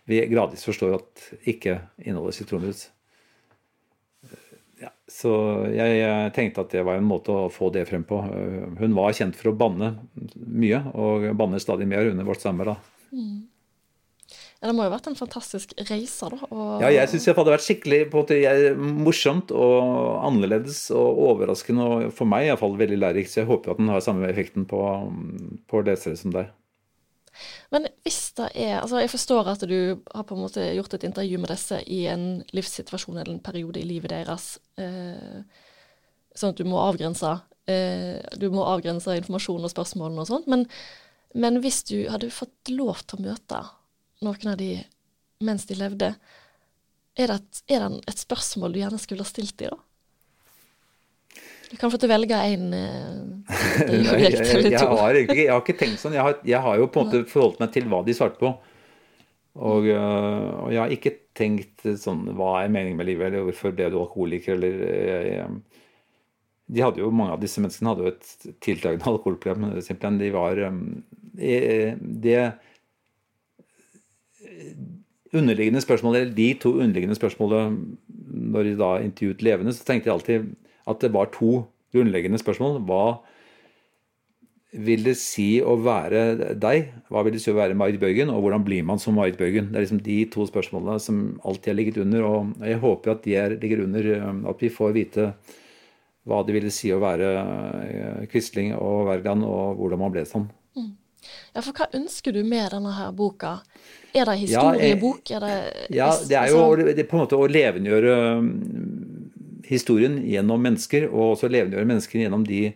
vi 0.05 0.21
gradvis 0.29 0.65
forstår 0.67 0.99
at 0.99 1.23
ikke 1.49 1.79
inneholder 2.03 2.35
sitronbrus. 2.37 2.87
Ja, 4.81 4.91
så 5.09 5.31
jeg, 5.71 5.97
jeg, 6.01 6.31
tenkte 6.35 6.65
at 6.65 6.73
det 6.75 6.83
var 6.85 6.99
en 6.99 7.07
måte 7.07 7.33
å 7.33 7.49
få 7.53 7.71
det 7.73 7.87
frem 7.89 8.03
på. 8.05 8.19
Hun 8.81 8.95
var 8.97 9.15
kjent 9.17 9.37
for 9.39 9.53
å 9.53 9.57
banne 9.57 9.95
mye, 10.35 10.81
og 10.93 11.29
banner 11.39 11.63
stadig 11.63 11.87
mer 11.89 12.11
under 12.11 12.27
vårt 12.27 12.43
samarbeid. 12.43 12.91
Mm. 13.15 13.45
Ja, 14.59 14.67
Det 14.67 14.73
må 14.75 14.85
jo 14.85 14.89
ha 14.89 14.95
vært 14.95 15.07
en 15.11 15.17
fantastisk 15.17 15.73
reise, 15.89 16.29
da. 16.31 16.49
Og... 16.49 16.83
Ja, 16.83 16.91
jeg 16.93 17.11
syns 17.11 17.27
det 17.27 17.35
hadde 17.37 17.53
vært 17.53 17.65
skikkelig 17.65 18.01
på 18.13 18.23
morsomt 19.05 19.53
og 19.55 20.21
annerledes 20.25 20.83
og 20.95 21.23
overraskende, 21.29 21.85
og 21.85 22.13
for 22.17 22.29
meg 22.29 22.49
iallfall 22.49 22.77
veldig 22.79 22.99
lærerikt. 23.01 23.31
Så 23.31 23.43
jeg 23.43 23.49
håper 23.51 23.73
at 23.73 23.81
den 23.81 23.91
har 23.93 24.03
samme 24.05 24.27
effekten 24.29 24.67
på, 24.69 24.81
på 25.69 25.83
lesere 25.87 26.19
som 26.19 26.35
deg. 26.35 26.51
Men 27.73 27.87
hvis 28.05 28.19
det 28.37 28.49
er 28.53 28.79
Altså, 28.81 28.99
jeg 29.01 29.09
forstår 29.09 29.49
at 29.51 29.63
du 29.69 29.77
har 30.13 30.25
på 30.27 30.35
en 30.35 30.43
måte 30.45 30.65
gjort 30.75 30.93
et 30.97 31.07
intervju 31.07 31.39
med 31.41 31.49
disse 31.53 31.79
i 31.87 32.05
en 32.11 32.43
livssituasjon 32.53 33.17
eller 33.17 33.33
en 33.33 33.43
periode 33.43 33.81
i 33.81 33.87
livet 33.87 34.13
deres, 34.13 34.57
eh, 34.77 35.41
sånn 36.35 36.53
at 36.53 36.59
du 36.59 36.67
må 36.67 36.81
avgrense 36.83 37.31
eh, 37.71 38.21
Du 38.37 38.49
må 38.53 38.67
avgrense 38.67 39.17
informasjon 39.17 39.65
og 39.65 39.73
spørsmålene 39.73 40.25
og 40.25 40.29
sånt. 40.29 40.51
Men, 40.51 40.67
men 41.33 41.61
hvis 41.63 41.83
du 41.89 41.97
hadde 42.11 42.33
fått 42.33 42.73
lov 42.73 43.01
til 43.05 43.19
å 43.19 43.29
møte 43.31 43.63
noen 44.23 44.53
av 44.53 44.59
de 44.61 44.73
mens 45.43 45.65
de 45.65 45.77
levde. 45.77 46.13
Er 47.15 47.31
det, 47.31 47.35
et, 47.35 47.61
er 47.71 47.83
det 47.85 48.01
et 48.11 48.21
spørsmål 48.21 48.73
du 48.73 48.81
gjerne 48.81 48.99
skulle 48.99 49.23
ha 49.23 49.29
stilt 49.29 49.57
dem, 49.59 49.75
da? 49.75 49.81
Du 51.71 51.75
kan 51.79 51.91
få 51.91 51.99
til 51.99 52.09
å 52.09 52.13
velge 52.13 52.39
én 52.51 52.69
eh, 52.77 53.19
objekt 54.13 54.41
eller 54.43 54.67
to. 54.67 54.71
jeg, 54.71 54.87
har 54.91 55.19
egentlig, 55.19 55.43
jeg 55.43 55.51
har 55.53 55.63
ikke 55.63 55.77
tenkt 55.79 56.01
sånn. 56.01 56.15
Jeg 56.17 56.25
har, 56.27 56.39
jeg 56.45 56.61
har, 56.65 56.79
jo 56.79 56.89
på 56.91 57.01
en 57.01 57.09
måte 57.09 57.29
forholdt 57.31 57.61
meg 57.63 57.71
til 57.75 57.87
hva 57.91 58.01
de 58.05 58.15
svarte 58.17 58.41
på. 58.41 58.51
Og, 59.55 59.87
eh, 59.87 60.49
og, 60.59 60.69
jeg 60.73 60.81
har 60.81 60.91
ikke 60.91 61.13
tenkt 61.35 61.85
sånn 62.01 62.25
Hva 62.35 62.57
er 62.59 62.71
meningen 62.73 62.99
med 62.99 63.07
livet, 63.07 63.29
eller 63.29 63.47
hvorfor 63.47 63.71
ble 63.75 63.87
du 63.91 63.97
alkoholiker, 64.01 64.57
eller 64.57 64.81
jeg, 64.83 65.29
jeg, 65.31 65.81
de 66.75 66.83
hadde 66.83 67.01
jo, 67.03 67.11
Mange 67.13 67.35
av 67.37 67.41
disse 67.43 67.61
menneskene 67.63 67.93
hadde 67.93 68.05
jo 68.05 68.13
et 68.13 68.55
tiltagende 68.65 69.09
alkoholproblem. 69.11 69.79
simpelthen. 69.85 70.19
De 70.21 70.31
var 70.35 70.61
det, 72.25 72.39
underliggende 75.35 75.81
spørsmål, 75.83 76.15
eller 76.15 76.35
de 76.35 76.53
to 76.61 76.71
underliggende 76.79 77.17
spørsmålene 77.17 77.97
når 78.55 78.69
de 78.69 78.75
da 78.79 78.91
intervjuet 79.03 79.43
levende, 79.45 79.73
så 79.73 79.85
tenkte 79.87 80.09
jeg 80.09 80.15
alltid 80.15 80.53
at 80.87 81.01
det 81.01 81.13
var 81.13 81.31
to 81.33 81.65
grunnleggende 81.95 82.39
spørsmål. 82.41 82.79
Hva 82.85 83.05
vil 84.75 85.05
det 85.07 85.15
si 85.19 85.61
å 85.63 85.77
være 85.79 86.55
deg? 86.59 86.89
Hva 87.11 87.23
vil 87.25 87.37
det 87.37 87.41
si 87.43 87.51
å 87.51 87.57
være 87.57 87.77
Marit 87.79 87.99
Bøygen? 88.01 88.31
og 88.33 88.41
hvordan 88.43 88.65
blir 88.65 88.83
man 88.83 88.99
som 88.99 89.15
Marit 89.15 89.37
Bøygen? 89.39 89.71
Det 89.71 89.79
er 89.79 89.85
liksom 89.85 90.03
de 90.03 90.17
to 90.33 90.47
spørsmålene 90.49 90.99
som 90.99 91.21
alltid 91.45 91.71
har 91.71 91.79
ligget 91.79 92.01
under, 92.03 92.25
og 92.27 92.65
jeg 92.65 92.81
håper 92.83 93.13
at 93.13 93.23
de 93.23 93.37
er, 93.39 93.55
ligger 93.61 93.85
under 93.85 94.11
at 94.51 94.61
vi 94.61 94.73
får 94.73 94.97
vite 94.97 95.29
hva 96.25 96.41
det 96.45 96.55
ville 96.55 96.73
si 96.73 96.89
å 96.93 97.01
være 97.01 97.31
eh, 97.85 98.21
Quisling 98.31 98.73
og 98.75 99.05
Wergeland, 99.11 99.45
og 99.45 99.77
hvordan 99.79 100.01
man 100.01 100.13
ble 100.13 100.25
sånn. 100.25 100.47
Mm. 100.75 100.93
Ja, 101.53 101.61
for 101.61 101.71
hva 101.77 101.87
ønsker 101.97 102.33
du 102.33 102.41
med 102.45 102.73
denne 102.73 102.93
her 102.97 103.11
boka? 103.15 103.59
Er 104.15 104.25
det 104.29 104.39
historiebok? 104.41 105.21
Ja, 105.29 105.37
er 105.37 105.45
det, 105.45 105.85
ja, 105.93 106.09
det 106.25 106.37
er 106.39 106.49
jo 106.49 106.63
altså- 106.63 106.87
det 106.89 107.03
er 107.03 107.09
på 107.09 107.17
en 107.17 107.23
måte 107.23 107.37
å 107.37 107.47
levendegjøre 107.49 108.15
um, 108.39 108.49
historien 109.69 110.19
gjennom 110.25 110.61
mennesker, 110.63 111.09
og 111.11 111.35
også 111.35 111.49
levendegjøre 111.51 111.89
mennesker 111.89 112.21
gjennom 112.23 112.45
de 112.47 112.69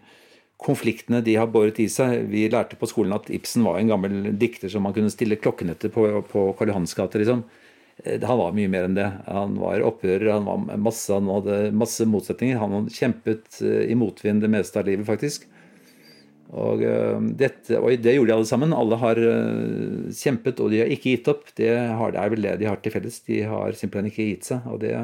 konfliktene 0.60 1.22
de 1.24 1.38
har 1.40 1.48
båret 1.52 1.80
i 1.80 1.88
seg. 1.92 2.26
Vi 2.32 2.48
lærte 2.52 2.78
på 2.80 2.90
skolen 2.90 3.16
at 3.16 3.30
Ibsen 3.32 3.64
var 3.68 3.80
en 3.80 3.92
gammel 3.92 4.34
dikter 4.40 4.72
som 4.72 4.84
man 4.84 4.96
kunne 4.96 5.12
stille 5.14 5.40
klokken 5.40 5.72
etter 5.72 5.92
på, 5.94 6.06
på 6.28 6.50
Karl 6.60 6.74
Johans 6.74 6.96
gate. 6.98 7.22
Liksom. 7.22 7.46
Eh, 8.04 8.20
han 8.24 8.42
var 8.42 8.56
mye 8.56 8.72
mer 8.72 8.90
enn 8.90 8.98
det. 8.98 9.08
Han 9.28 9.56
var 9.60 9.86
opprører, 9.88 10.32
han, 10.36 10.48
var 10.48 10.82
masse, 10.90 11.14
han 11.14 11.32
hadde 11.32 11.62
masse 11.76 12.08
motsetninger. 12.08 12.60
Han 12.60 12.92
kjempet 12.92 13.62
eh, 13.64 13.88
i 13.92 13.96
motvind 14.00 14.44
det 14.44 14.52
meste 14.52 14.82
av 14.82 14.90
livet, 14.90 15.08
faktisk. 15.08 15.48
Og, 16.50 16.84
eh, 16.84 17.18
dette, 17.40 17.80
og, 17.80 17.94
det 18.04 18.18
gjorde 18.18 18.34
de 18.34 18.38
alle 18.38 18.52
sammen. 18.52 18.76
Alle 18.76 19.00
har 19.00 19.24
kjempet, 20.16 20.60
og 20.60 20.74
de 20.74 20.84
har 20.84 20.92
ikke 20.92 21.16
gitt 21.16 21.32
opp. 21.32 21.48
Det, 21.56 21.72
har, 21.72 22.16
det, 22.16 22.20
er 22.20 22.36
vel 22.36 22.48
det 22.48 22.60
de 22.60 22.70
har 22.72 22.84
til 22.84 22.96
felles. 22.96 23.24
De 23.28 23.42
har 23.48 23.80
simpelthen 23.80 24.12
ikke 24.12 24.30
gitt 24.34 24.52
seg. 24.52 24.68
Og 24.68 24.84
det, 24.84 24.96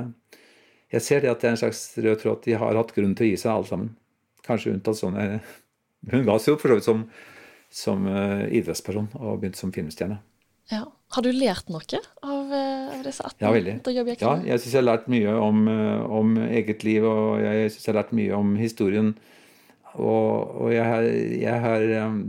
jeg 0.93 1.06
ser 1.06 1.24
det 1.24 1.32
at 1.32 1.41
det 1.41 1.50
er 1.50 1.56
en 1.56 1.62
slags 1.63 1.84
rød 1.98 2.19
tråd 2.21 2.39
at 2.39 2.48
de 2.48 2.58
har 2.62 2.80
hatt 2.80 2.93
grunn 2.95 3.15
til 3.17 3.28
å 3.28 3.30
gi 3.32 3.39
seg, 3.41 3.52
alle 3.54 3.69
sammen. 3.69 3.93
Kanskje 4.45 4.76
unntatt 4.76 5.00
sånne 5.00 5.30
Hun 6.12 6.26
ga 6.28 6.36
seg 6.38 6.54
jo 6.54 6.60
for 6.62 6.69
så 6.69 6.78
vidt 6.78 6.86
som, 6.86 7.00
som 7.74 8.04
uh, 8.06 8.45
idrettsperson 8.54 9.08
og 9.17 9.39
begynte 9.41 9.58
som 9.58 9.71
filmstjerne. 9.74 10.19
Ja. 10.69 10.84
Har 11.15 11.26
du 11.26 11.32
lært 11.34 11.69
noe 11.69 11.82
av, 12.26 12.52
av 12.52 13.02
disse 13.06 13.26
18 13.26 13.41
ja, 13.41 13.50
veldig. 13.54 13.74
Ja, 14.21 14.34
jeg 14.45 14.62
syns 14.62 14.74
jeg 14.74 14.82
har 14.82 14.86
lært 14.86 15.10
mye 15.10 15.34
om, 15.38 15.65
om 16.19 16.36
eget 16.45 16.86
liv, 16.86 17.06
og 17.06 17.41
jeg 17.41 17.71
syns 17.71 17.86
jeg 17.86 17.91
har 17.93 18.00
lært 18.02 18.13
mye 18.17 18.38
om 18.38 18.54
historien 18.60 19.13
og, 19.95 20.56
og 20.65 20.74
jeg 20.74 20.84
har, 20.84 21.08
jeg 21.39 21.63
har, 21.63 21.86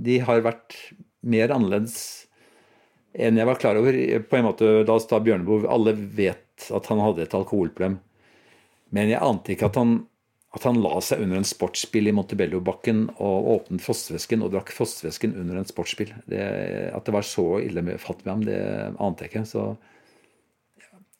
de 0.07 0.19
har 0.23 0.45
vært 0.45 0.77
mer 1.27 1.55
annerledes 1.55 1.97
enn 3.17 3.39
jeg 3.41 3.49
var 3.49 3.59
klar 3.61 3.79
over. 3.81 3.97
På 4.29 4.39
en 4.39 4.47
måte, 4.47 4.69
La 4.87 4.99
oss 4.99 5.09
ta 5.11 5.19
Bjørneboe. 5.23 5.67
Alle 5.73 5.97
vet 5.97 6.69
at 6.75 6.91
han 6.93 7.01
hadde 7.03 7.25
et 7.25 7.37
alkoholproblem. 7.37 7.99
Men 8.95 9.11
jeg 9.11 9.23
ante 9.25 9.55
ikke 9.55 9.71
at 9.71 9.79
han, 9.81 9.97
at 10.55 10.67
han 10.69 10.79
la 10.83 11.01
seg 11.05 11.25
under 11.25 11.41
en 11.41 11.49
sportsbil 11.49 12.11
i 12.11 12.15
Montebello-bakken 12.15 13.09
og 13.17 13.51
åpnet 13.57 13.85
frostvæsken 13.85 14.45
og 14.47 14.53
drakk 14.55 14.71
frostvæsken 14.75 15.35
under 15.41 15.59
en 15.59 15.69
sportsbil. 15.69 16.15
Det, 16.31 16.47
at 16.95 17.09
det 17.09 17.17
var 17.17 17.27
så 17.27 17.49
ille 17.65 17.83
med 17.87 18.01
fatt 18.03 18.23
med 18.25 18.33
ham, 18.33 18.47
det 18.47 18.61
ante 19.03 19.27
jeg 19.27 19.35
ikke. 19.35 19.47
Så 19.51 19.69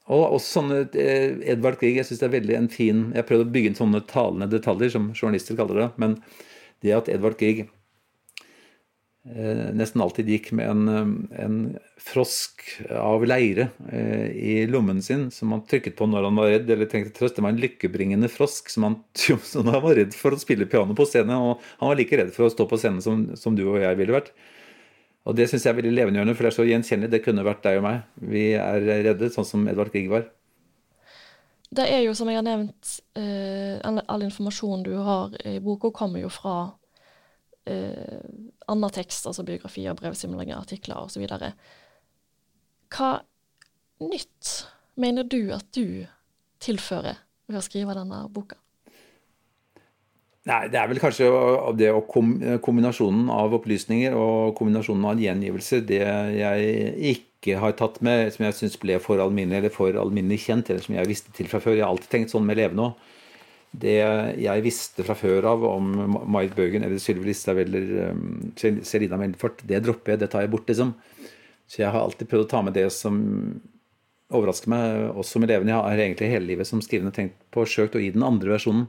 og 0.07 0.37
også 0.37 0.61
sånne 0.61 0.83
eh, 1.03 1.33
Edvard 1.51 1.81
Grieg, 1.81 1.97
jeg 1.99 2.07
syns 2.07 2.21
det 2.21 2.27
er 2.29 2.37
veldig 2.37 2.55
en 2.55 2.69
fin 2.71 2.99
Jeg 3.11 3.19
har 3.19 3.27
prøvd 3.27 3.43
å 3.43 3.53
bygge 3.57 3.73
inn 3.73 3.79
sånne 3.79 4.05
talende 4.07 4.47
detaljer, 4.53 4.93
som 4.95 5.09
journalister 5.17 5.59
kaller 5.59 5.81
det. 5.81 5.89
Men 5.99 6.15
det 6.85 6.95
at 6.95 7.11
Edvard 7.11 7.35
Grieg 7.41 7.65
nesten 9.27 10.03
alltid 10.05 10.29
gikk 10.31 10.53
med 10.55 10.69
en, 10.71 10.89
eh, 10.89 11.45
en 11.45 11.57
frosk 11.99 12.63
av 12.95 13.25
leire 13.27 13.69
eh, 13.91 14.29
i 14.31 14.67
lommen 14.71 15.03
sin 15.03 15.31
som 15.35 15.51
han 15.53 15.65
trykket 15.67 15.97
på 15.99 16.07
når 16.07 16.29
han 16.29 16.39
var 16.39 16.51
redd 16.53 16.71
eller 16.71 16.87
trengte 16.87 17.15
trøst. 17.17 17.35
Det 17.37 17.43
var 17.43 17.55
en 17.55 17.63
lykkebringende 17.63 18.31
frosk 18.31 18.71
som 18.71 18.87
han, 18.87 18.99
som 19.43 19.67
han 19.67 19.83
var 19.83 19.99
redd 19.99 20.15
for 20.15 20.37
å 20.37 20.39
spille 20.39 20.69
piano 20.71 20.95
på 20.95 21.09
scenen. 21.11 21.35
Og 21.35 21.65
han 21.81 21.91
var 21.91 21.99
like 21.99 22.21
redd 22.23 22.31
for 22.37 22.47
å 22.47 22.53
stå 22.55 22.69
på 22.71 22.79
scenen 22.79 23.03
som, 23.03 23.27
som 23.39 23.59
du 23.59 23.65
og 23.67 23.81
jeg 23.83 23.99
ville 23.99 24.15
vært. 24.15 24.31
Og 25.27 25.35
det 25.35 25.49
syns 25.51 25.67
jeg 25.67 25.75
er 25.75 25.81
veldig 25.81 25.95
levendegjørende, 25.97 26.39
for 26.39 26.47
det 26.47 26.53
er 26.53 26.59
så 26.61 26.69
gjenkjennelig. 26.69 27.11
Det 27.17 27.25
kunne 27.25 27.47
vært 27.47 27.65
deg 27.67 27.81
og 27.81 27.87
meg. 27.89 28.03
Vi 28.31 28.49
er 28.55 28.91
redde, 29.09 29.33
sånn 29.35 29.49
som 29.49 29.67
Edvard 29.67 29.91
Grieg 29.91 30.13
var. 30.13 30.29
Det 31.75 31.83
er 31.91 32.05
jo, 32.05 32.13
som 32.15 32.31
jeg 32.31 32.39
har 32.39 32.47
nevnt, 32.47 33.01
eh, 33.19 33.83
all 33.83 34.23
informasjon 34.23 34.87
du 34.87 34.93
har 35.03 35.35
i 35.43 35.59
boka, 35.59 35.91
kommer 35.91 36.23
jo 36.23 36.31
fra 36.31 36.55
eh, 36.63 36.86
annen 37.67 38.95
tekst, 38.95 39.27
altså 39.27 39.45
biografier, 39.47 39.97
brevsimlinger, 39.99 40.59
artikler 40.59 41.03
osv. 41.03 41.27
Hva 42.95 43.11
nytt 44.03 44.53
mener 45.01 45.27
du 45.27 45.41
at 45.55 45.67
du 45.75 46.07
tilfører 46.63 47.19
ved 47.47 47.61
å 47.61 47.65
skrive 47.65 47.97
denne 47.97 48.23
boka? 48.33 48.59
Nei, 50.47 50.69
Det 50.71 50.79
er 50.79 50.87
vel 50.87 51.01
kanskje 51.03 51.27
det 51.75 51.89
å 51.91 52.05
kombinasjonen 52.07 53.31
av 53.35 53.55
opplysninger 53.57 54.15
og 54.15 54.55
kombinasjonen 54.59 55.09
av 55.11 55.19
gjengivelser 55.19 55.83
det 55.89 56.05
jeg 56.39 57.17
ikke 57.17 57.59
har 57.59 57.75
tatt 57.79 57.99
med, 58.07 58.31
som 58.35 58.47
jeg 58.47 58.55
syns 58.61 58.79
ble 58.79 59.01
for 59.03 59.19
alminnelig 59.23 59.59
eller 59.59 59.75
for 59.75 59.99
alminnelig 59.99 60.45
kjent, 60.45 60.71
eller 60.71 60.87
som 60.87 60.95
jeg 60.95 61.11
visste 61.11 61.35
til 61.35 61.51
fra 61.51 61.59
før. 61.63 61.75
Jeg 61.75 61.83
har 61.83 61.91
alltid 61.91 62.13
tenkt 62.13 62.35
sånn 62.35 62.47
med 62.47 62.61
Leve 62.61 62.79
nå. 62.79 62.93
Det 63.77 63.97
jeg 64.41 64.65
visste 64.65 65.05
fra 65.05 65.17
før 65.19 65.49
av 65.51 65.65
om 65.69 65.89
Marit 66.33 66.55
Bøgen 66.57 66.87
eller 66.87 67.01
Sylvi 67.03 67.29
Listhaug 67.29 67.61
eller 67.65 68.13
um, 68.13 68.53
Selina 68.57 69.19
Melfort, 69.21 69.65
det 69.69 69.83
dropper 69.85 70.15
jeg, 70.15 70.23
det 70.23 70.31
tar 70.33 70.47
jeg 70.47 70.53
bort, 70.53 70.69
liksom. 70.71 70.95
Så 71.67 71.83
jeg 71.83 71.91
har 71.91 72.01
alltid 72.01 72.31
prøvd 72.31 72.47
å 72.47 72.51
ta 72.51 72.63
med 72.63 72.77
det 72.79 72.87
som 72.95 73.19
overrasker 74.35 74.71
meg, 74.71 75.11
også 75.19 75.43
med 75.43 75.51
elevene. 75.51 75.75
Jeg 75.75 75.83
har 75.83 76.05
egentlig 76.05 76.31
hele 76.33 76.51
livet 76.51 76.69
som 76.69 76.83
skrivende 76.83 77.15
tenkt 77.15 77.37
på 77.55 77.67
søkt 77.69 77.99
å 77.99 78.03
gi 78.03 78.13
den 78.15 78.27
andre 78.27 78.57
versjonen 78.57 78.89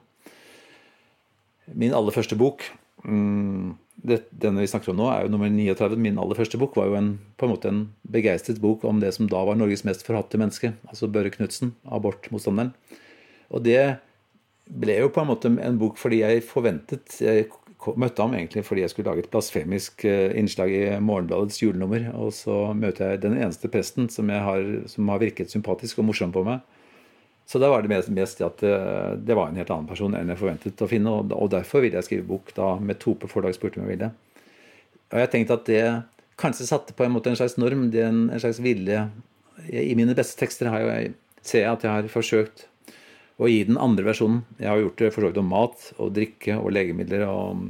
Min 1.77 1.93
aller 1.93 2.15
første 2.15 2.37
bok, 2.39 2.63
mm, 3.03 3.75
denne 4.07 4.61
vi 4.63 4.69
snakker 4.71 4.93
om 4.93 5.01
nå, 5.01 5.07
er 5.11 5.25
jo 5.25 5.33
nummer 5.33 5.49
39. 5.51 5.97
Min 5.99 6.19
aller 6.21 6.37
første 6.37 6.59
bok 6.61 6.77
var 6.79 6.87
jo 6.87 6.95
en, 6.95 7.09
på 7.35 7.43
en 7.43 7.51
måte 7.51 7.71
en 7.73 7.81
begeistret 8.07 8.61
bok 8.63 8.85
om 8.87 9.01
det 9.03 9.11
som 9.17 9.27
da 9.27 9.41
var 9.43 9.59
Norges 9.59 9.83
mest 9.83 10.05
forhatte 10.07 10.39
menneske, 10.39 10.71
altså 10.87 11.09
Børre 11.11 11.33
Knutsen, 11.33 11.73
abortmotstanderen. 11.83 12.71
Og 13.51 13.65
det 13.67 13.97
ble 14.67 14.99
jo 14.99 15.09
på 15.13 15.23
en 15.23 15.31
måte 15.31 15.51
en 15.51 15.79
bok 15.79 15.97
fordi 15.99 16.21
jeg 16.23 16.45
forventet 16.45 17.19
Jeg 17.23 17.47
møtte 17.95 18.23
ham 18.23 18.33
egentlig 18.33 18.63
fordi 18.65 18.83
jeg 18.83 18.91
skulle 18.91 19.11
lage 19.11 19.23
et 19.25 19.29
blasfemisk 19.31 20.03
eh, 20.09 20.33
innslag 20.39 20.71
i 20.73 20.85
Morgenbladets 21.03 21.61
julenummer. 21.61 22.09
Og 22.17 22.33
så 22.35 22.73
møter 22.73 23.13
jeg 23.13 23.21
den 23.23 23.37
eneste 23.37 23.69
presten 23.71 24.09
som, 24.09 24.29
har, 24.29 24.65
som 24.89 25.07
har 25.13 25.21
virket 25.21 25.53
sympatisk 25.53 26.01
og 26.01 26.09
morsom 26.09 26.33
på 26.35 26.43
meg. 26.47 26.65
Så 27.47 27.61
da 27.63 27.69
var 27.71 27.85
det 27.85 27.93
mest, 28.11 28.41
at 28.43 28.63
eh, 28.65 29.13
det 29.23 29.37
var 29.37 29.51
en 29.51 29.59
helt 29.59 29.69
annen 29.71 29.87
person 29.87 30.15
enn 30.17 30.33
jeg 30.33 30.41
forventet 30.41 30.83
å 30.83 30.89
finne. 30.91 31.13
Og, 31.31 31.47
derfor 31.53 31.85
ville 31.85 31.95
jeg 32.01 32.09
skrive 32.09 32.27
bok 32.27 32.51
da 32.57 32.73
med 32.81 32.99
Tope 32.99 33.29
forlag 33.31 33.55
spurte 33.55 33.79
om 33.79 33.85
jeg 33.85 33.95
ville. 33.95 34.11
Og 35.13 35.21
jeg 35.21 35.31
tenkte 35.31 35.55
at 35.55 35.69
det 35.69 35.85
kanskje 36.37 36.67
satte 36.67 36.97
på 36.97 37.05
en 37.05 37.13
måte 37.15 37.31
en 37.31 37.39
slags 37.39 37.55
norm, 37.61 37.87
en, 37.93 38.25
en 38.33 38.41
slags 38.43 38.59
vilje. 38.59 39.05
I 39.71 39.93
mine 39.97 40.17
beste 40.17 40.35
tekster 40.41 40.69
har 40.73 40.83
jeg, 40.83 41.13
ser 41.39 41.63
jeg 41.63 41.71
at 41.71 41.85
jeg 41.85 41.93
har 41.93 42.11
forsøkt 42.11 42.67
å 43.37 43.49
i 43.49 43.61
den 43.67 43.77
andre 43.77 44.07
versjonen. 44.07 44.41
Jeg 44.57 44.69
har 44.71 44.81
gjort 44.81 45.01
det 45.01 45.13
for 45.13 45.23
så 45.23 45.31
vidt 45.31 45.39
om 45.41 45.49
mat 45.51 45.89
og 46.01 46.13
drikke 46.15 46.57
og 46.57 46.71
legemidler 46.73 47.25
og 47.29 47.65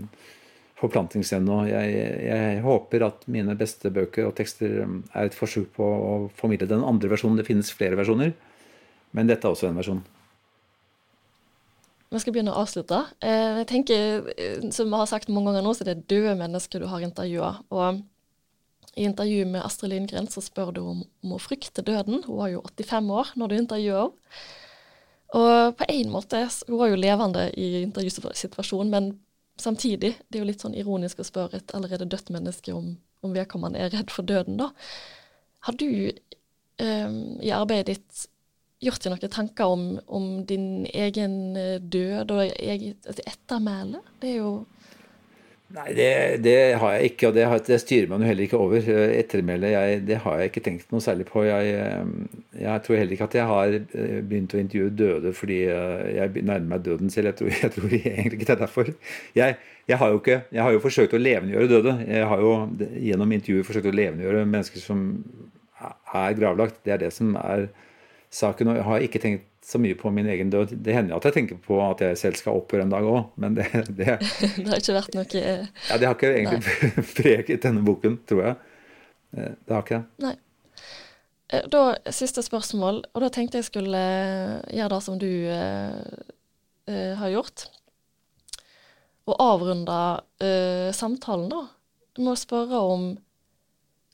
forplantningsevne. 0.77 1.61
Jeg, 1.71 1.95
jeg 2.27 2.59
håper 2.63 3.07
at 3.07 3.25
mine 3.31 3.55
beste 3.59 3.91
bøker 3.93 4.29
og 4.29 4.35
tekster 4.37 4.83
er 4.85 5.25
et 5.25 5.35
forsøk 5.35 5.73
på 5.75 5.87
å 5.87 6.11
formidle 6.37 6.69
den 6.69 6.85
andre 6.85 7.11
versjonen. 7.11 7.39
Det 7.39 7.47
finnes 7.49 7.73
flere 7.73 7.99
versjoner. 7.99 8.35
Men 9.17 9.29
dette 9.29 9.47
er 9.47 9.55
også 9.55 9.69
en 9.69 9.79
versjon. 9.79 10.03
Vi 12.07 12.21
skal 12.23 12.35
begynne 12.35 12.53
å 12.53 12.61
avslutte. 12.61 13.01
Eh, 13.19 13.63
jeg 13.63 13.67
tenker, 13.67 14.29
eh, 14.37 14.69
Som 14.71 14.87
vi 14.87 14.95
har 14.95 15.07
sagt 15.07 15.27
mange 15.27 15.51
ganger 15.51 15.65
nå, 15.65 15.73
så 15.75 15.83
er 15.83 15.95
det 15.95 16.07
døde 16.07 16.37
mennesker 16.39 16.79
du 16.79 16.87
har 16.87 17.01
intervjua. 17.01 17.63
Og 17.71 18.01
i 18.95 19.03
intervjuet 19.03 19.47
med 19.47 19.65
Astrid 19.65 19.91
Lindgren 19.91 20.27
så 20.27 20.41
spør 20.41 20.71
du 20.73 20.81
om, 20.81 21.03
om 21.23 21.29
hun 21.35 21.39
frykter 21.39 21.83
døden. 21.83 22.23
Hun 22.23 22.37
var 22.37 22.47
jo 22.49 22.61
85 22.61 23.11
år 23.11 23.33
når 23.35 23.47
du 23.47 23.55
intervjuer 23.57 24.07
henne. 24.07 24.63
Og 25.35 25.75
på 25.75 25.87
en 25.91 26.11
måte, 26.11 26.45
hun 26.67 26.79
var 26.79 26.91
jo 26.91 26.99
levende 26.99 27.49
i 27.59 27.81
intervjusituasjonen, 27.81 28.91
men 28.93 29.09
samtidig, 29.59 30.13
det 30.29 30.37
er 30.37 30.43
jo 30.43 30.47
litt 30.47 30.63
sånn 30.63 30.77
ironisk 30.77 31.19
å 31.19 31.27
spørre 31.27 31.59
et 31.59 31.73
allerede 31.75 32.07
dødt 32.07 32.31
menneske 32.31 32.73
om, 32.75 32.93
om 33.25 33.35
vedkommende 33.35 33.81
er 33.81 33.91
redd 33.91 34.13
for 34.13 34.27
døden, 34.27 34.59
da. 34.61 34.71
Har 35.67 35.75
du 35.75 35.89
um, 36.79 37.17
i 37.43 37.51
arbeidet 37.51 37.97
ditt 37.97 38.27
gjort 38.83 39.03
deg 39.03 39.13
noen 39.13 39.33
tanker 39.33 39.73
om, 39.73 39.85
om, 40.05 40.25
din 40.47 40.85
egen 40.93 41.57
eh, 41.57 41.77
død 41.81 42.33
og 42.35 42.43
eget 42.45 43.07
altså 43.09 43.25
ettermæle? 43.25 44.03
Det 44.21 44.35
er 44.35 44.37
jo 44.37 44.51
Nei, 45.75 45.89
det, 45.91 46.11
det, 46.45 46.79
har 46.79 46.93
jeg 46.95 47.09
ikke, 47.09 47.27
og 47.27 47.33
det, 47.35 47.43
har, 47.51 47.59
det, 47.67 47.77
styrer 47.83 48.07
man 48.07 48.21
jo 48.23 48.29
heller 48.29 48.45
ikke 48.45 48.59
over. 48.59 48.85
Ettermæle 49.17 49.71
det 50.07 50.19
har 50.23 50.37
jeg 50.39 50.51
ikke 50.51 50.63
tenkt 50.63 50.93
noe 50.93 51.03
særlig 51.03 51.25
på. 51.27 51.41
Jeg, 51.43 51.73
eh, 51.75 52.61
jeg, 52.61 52.83
tror 52.85 52.95
heller 52.95 53.15
ikke 53.17 53.27
at 53.27 53.35
jeg 53.35 53.49
har 53.49 53.75
eh, 53.75 54.13
begynt 54.23 54.55
å 54.55 54.61
intervjue 54.61 54.93
døde 54.95 55.33
fordi 55.35 55.57
jeg 55.67 56.31
nærmer 56.37 56.69
meg 56.71 56.85
døden 56.85 57.11
selv. 57.11 57.33
Jeg 57.33 57.39
tror, 57.41 57.51
jeg 57.65 57.73
tror 57.75 57.97
egentlig 57.97 58.39
ikke 58.39 58.47
det 58.47 58.55
er 58.55 58.61
derfor. 58.63 58.93
Jeg, 59.35 59.57
jeg, 59.91 59.99
har 59.99 60.13
jo 60.13 60.21
ikke, 60.21 60.39
jeg 60.55 60.63
har 60.63 60.77
jo 60.77 60.85
forsøkt 60.85 61.17
å 61.17 61.21
levendegjøre 61.25 61.73
døde. 61.73 61.97
Jeg 62.07 62.31
har 62.31 62.45
jo 62.45 62.55
gjennom 63.09 63.35
intervjuer 63.35 63.67
forsøkt 63.67 63.91
å 63.91 63.97
levendegjøre 63.99 64.47
mennesker 64.47 64.85
som 64.85 65.03
er 66.15 66.39
gravlagt. 66.39 66.79
Det 66.87 66.95
er 66.95 67.03
det 67.03 67.11
som 67.17 67.35
er 67.43 67.67
saken. 68.31 68.71
Og 68.71 68.79
jeg 68.79 68.87
har 68.87 69.09
ikke 69.09 69.23
tenkt 69.23 69.47
så 69.67 69.79
mye 69.83 69.97
på 69.99 70.11
min 70.15 70.27
egen 70.31 70.49
død. 70.49 70.71
Det 70.83 70.93
hender 70.95 71.11
jo 71.13 71.19
at 71.19 71.27
jeg 71.27 71.35
tenker 71.35 71.59
på 71.59 71.77
at 71.83 72.01
jeg 72.03 72.17
selv 72.19 72.39
skal 72.39 72.59
opphøre 72.61 72.85
en 72.85 72.93
dag 72.93 73.03
òg, 73.03 73.33
men 73.35 73.57
det, 73.57 73.67
det, 73.97 74.17
det 74.61 74.67
har 74.69 74.79
ikke 74.79 74.95
vært 74.95 75.17
noe 75.17 75.41
Ja, 75.43 75.97
det 75.99 76.07
har 76.07 76.15
ikke 76.15 76.33
egentlig 76.37 76.61
preget 77.19 77.65
denne 77.65 77.83
boken, 77.87 78.19
tror 78.29 78.43
jeg. 78.45 78.59
Eh, 79.35 79.55
det 79.67 79.75
har 79.75 79.83
ikke 79.83 79.99
det. 79.99 80.23
Nei. 80.23 80.35
Eh, 81.51 81.67
da, 81.73 81.81
siste 82.15 82.43
spørsmål, 82.45 83.01
og 83.11 83.25
da 83.25 83.31
tenkte 83.33 83.59
jeg 83.59 83.67
skulle 83.67 83.99
eh, 83.99 84.55
gjøre 84.79 84.93
det 84.95 85.01
som 85.03 85.19
du 85.19 85.29
eh, 85.51 87.13
har 87.19 87.33
gjort. 87.35 87.67
Og 89.27 89.35
avrunde 89.43 89.99
eh, 90.39 90.93
samtalen, 90.95 91.51
da. 91.51 91.65
Med 92.17 92.31
må 92.31 92.39
spørre 92.39 92.79
om 92.81 93.09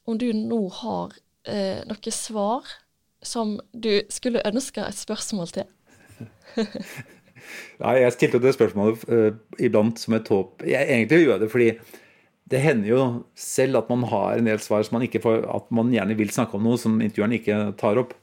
om 0.04 0.18
du 0.20 0.34
nå 0.36 0.66
har 0.82 1.14
eh, 1.48 1.86
noe 1.88 2.12
svar 2.12 2.68
som 3.28 3.58
du 3.74 4.04
skulle 4.14 4.44
ønske 4.48 4.84
et 4.86 5.00
spørsmål 5.00 5.52
til? 5.56 5.68
Nei, 7.84 7.98
jeg 8.00 8.16
stilte 8.16 8.42
det 8.44 8.54
spørsmålet 8.56 9.04
uh, 9.10 9.36
iblant 9.62 10.00
som 10.00 10.16
et 10.18 10.30
håp. 10.32 10.64
Jeg 10.68 10.88
egentlig 10.88 11.26
gjør 11.26 11.44
det 11.44 11.52
fordi 11.52 11.70
det 12.52 12.60
hender 12.62 12.90
jo 12.90 13.04
selv 13.40 13.80
at 13.80 13.90
man 13.90 14.04
har 14.12 14.38
en 14.38 14.48
del 14.48 14.60
svar 14.62 14.84
som 14.86 14.98
man 14.98 15.06
ikke 15.08 15.22
får, 15.24 15.46
at 15.48 15.72
man 15.74 15.92
gjerne 15.94 16.18
vil 16.20 16.32
snakke 16.32 16.58
om 16.58 16.66
noe 16.68 16.80
som 16.80 17.00
intervjueren 17.02 17.38
ikke 17.40 17.60
tar 17.80 18.00
opp. 18.02 18.14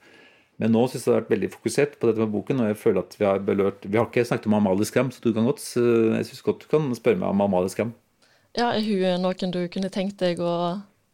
Men 0.60 0.74
nå 0.76 0.82
syns 0.84 1.06
jeg 1.06 1.08
det 1.08 1.14
har 1.14 1.22
vært 1.22 1.32
veldig 1.32 1.50
fokusert 1.54 1.94
på 1.96 2.10
dette 2.10 2.20
med 2.20 2.32
boken, 2.34 2.60
og 2.60 2.68
jeg 2.68 2.78
føler 2.82 3.00
at 3.00 3.16
vi 3.16 3.24
har 3.24 3.40
belørt 3.44 3.86
Vi 3.86 3.96
har 3.96 4.10
ikke 4.10 4.26
snakket 4.28 4.50
om 4.50 4.58
Amalie 4.58 4.88
Skram, 4.88 5.08
så 5.10 5.22
du 5.24 5.32
kan 5.32 5.48
godt, 5.48 5.62
så 5.64 5.82
jeg 6.18 6.28
synes 6.28 6.44
godt 6.46 6.66
du 6.66 6.68
kan 6.72 6.90
spørre 6.98 7.20
meg 7.22 7.32
om 7.32 7.40
Amalie 7.46 7.72
Skram. 7.72 7.94
Ja, 8.58 8.74
er 8.74 8.84
hun 8.84 9.24
noen 9.24 9.54
du 9.54 9.62
kunne 9.72 9.92
tenkt 9.94 10.20
deg 10.20 10.42
å 10.42 10.52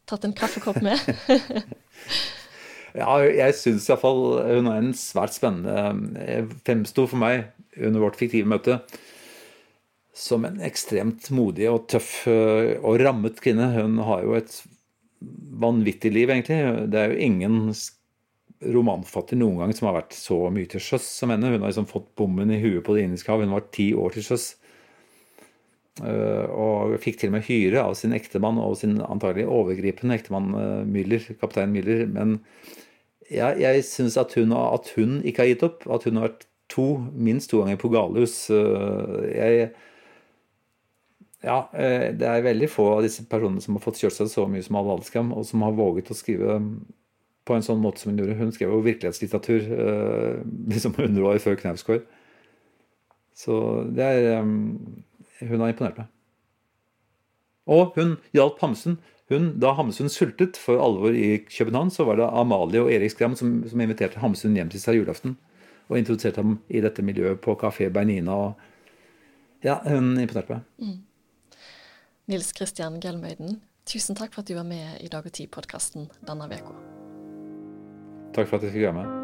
tatt 0.09 0.27
en 0.27 0.35
kaffekopp 0.35 0.81
med? 0.83 0.99
Ja, 2.97 3.19
jeg 3.21 3.53
syns 3.53 3.85
iallfall 3.91 4.23
hun 4.41 4.71
er 4.71 4.79
en 4.81 4.95
svært 4.97 5.35
spennende 5.35 6.17
eh, 6.23 6.47
Fremsto 6.65 7.05
for 7.09 7.21
meg 7.21 7.51
under 7.77 8.01
vårt 8.01 8.17
fiktive 8.17 8.49
møte 8.49 8.79
som 10.17 10.47
en 10.47 10.57
ekstremt 10.65 11.29
modig 11.35 11.67
og 11.69 11.85
tøff 11.91 12.25
eh, 12.31 12.73
og 12.81 12.97
rammet 13.03 13.37
kvinne. 13.43 13.69
Hun 13.75 13.99
har 14.07 14.23
jo 14.25 14.33
et 14.39 14.55
vanvittig 15.61 16.11
liv, 16.13 16.31
egentlig. 16.33 16.57
Det 16.89 17.01
er 17.01 17.13
jo 17.13 17.27
ingen 17.27 17.59
romanforfatter 18.73 19.37
noen 19.37 19.61
gang 19.61 19.75
som 19.77 19.91
har 19.91 19.99
vært 19.99 20.15
så 20.17 20.39
mye 20.53 20.69
til 20.71 20.81
sjøs 20.81 21.05
som 21.19 21.33
henne. 21.33 21.51
Hun 21.53 21.61
har 21.61 21.69
liksom 21.69 21.89
fått 21.89 22.09
bommen 22.17 22.53
i 22.53 22.61
huet 22.63 22.81
på 22.85 22.97
Det 22.97 23.05
indiske 23.05 23.29
hav. 23.29 23.45
Hun 23.45 23.53
var 23.53 23.69
ti 23.73 23.91
år 23.93 24.17
til 24.17 24.25
sjøs. 24.25 24.47
Eh, 26.01 26.49
og 26.49 26.97
fikk 27.03 27.21
til 27.21 27.29
og 27.29 27.37
med 27.37 27.45
hyre 27.45 27.85
av 27.85 27.93
sin 27.97 28.17
ektemann 28.17 28.57
og 28.61 28.73
sin 28.81 28.97
antagelig 29.05 29.45
overgripende 29.45 30.17
ektemann 30.17 30.49
Müller, 30.89 31.29
kaptein 31.37 31.77
Müller. 31.77 32.07
Men 32.09 32.39
jeg, 33.31 33.59
jeg 33.61 33.83
syns 33.87 34.17
at, 34.17 34.37
at, 34.37 34.93
hun 34.95 35.19
ikke 35.23 35.43
har 35.43 35.51
gitt 35.51 35.65
opp. 35.67 35.85
At 35.91 36.07
hun 36.07 36.19
har 36.19 36.29
vært 36.29 36.47
to, 36.71 36.87
minst 37.13 37.51
to 37.51 37.61
ganger 37.61 37.79
på 37.81 37.91
galehus. 37.93 38.47
Jeg 38.49 39.71
Ja, 41.45 41.69
eh, 41.73 42.11
det 42.17 42.27
er 42.27 42.41
veldig 42.43 42.67
få 42.69 42.87
av 42.95 43.03
disse 43.05 43.23
personene 43.29 43.61
som 43.61 43.77
har 43.77 43.83
fått 43.83 43.99
kjørt 44.01 44.15
seg 44.15 44.29
så 44.31 44.47
mye 44.49 44.63
som 44.65 44.79
Alve 44.79 44.95
Alskam, 44.97 45.29
og 45.37 45.45
som 45.45 45.61
har 45.61 45.75
våget 45.77 46.09
å 46.11 46.17
skrive 46.17 46.57
på 47.47 47.55
en 47.55 47.63
sånn 47.63 47.79
måte 47.79 48.01
som 48.01 48.11
hun 48.11 48.19
gjorde. 48.19 48.39
Hun 48.39 48.51
skrev 48.51 48.73
jo 48.73 48.81
virkelighetslitteratur 48.83 49.69
eh, 49.77 50.39
liksom 50.73 50.97
100 50.97 51.29
år 51.29 51.39
før 51.43 51.59
Knausgård. 51.61 52.07
Så 53.37 53.53
det 53.93 54.03
er 54.03 54.41
Hun 54.41 55.59
har 55.61 55.69
imponert 55.69 55.99
meg. 56.01 56.07
Og 57.67 57.93
hun 57.95 58.15
hjalp 58.33 58.57
Hamsun 58.63 58.97
hun, 59.29 59.49
da 59.59 59.73
Hamsun 59.75 60.09
sultet 60.09 60.57
for 60.59 60.79
alvor 60.79 61.15
i 61.15 61.43
København, 61.43 61.91
så 61.91 62.05
var 62.07 62.19
det 62.19 62.29
Amalie 62.31 62.81
og 62.83 62.91
Erik 62.93 63.11
Skram 63.11 63.35
som, 63.35 63.59
som 63.67 63.81
inviterte 63.83 64.21
Hamsun 64.23 64.55
hjem 64.55 64.71
til 64.71 64.83
seg 64.83 65.01
julaften. 65.01 65.35
Og 65.87 65.99
introduserte 65.99 66.43
ham 66.43 66.57
i 66.67 66.81
dette 66.83 67.03
miljøet 67.03 67.39
på 67.43 67.55
Kafé 67.59 67.89
Bernina. 67.91 68.35
Og 68.35 69.63
ja, 69.63 69.79
hun 69.87 70.15
imponerte 70.19 70.57
meg. 70.57 70.65
Mm. 70.79 70.97
Nils 72.27 72.51
Kristian 72.55 72.99
Gelmøyden, 73.03 73.61
tusen 73.87 74.19
takk 74.19 74.35
for 74.35 74.43
at 74.43 74.51
du 74.51 74.57
var 74.57 74.67
med 74.67 74.99
i 75.03 75.11
Dag 75.11 75.27
og 75.27 75.31
Tid-podkasten 75.31 76.09
denne 76.27 76.51
uka. 76.51 76.75
Takk 78.35 78.51
for 78.51 78.59
at 78.59 78.67
jeg 78.67 78.75
fikk 78.75 78.89
være 78.89 78.99
med. 78.99 79.16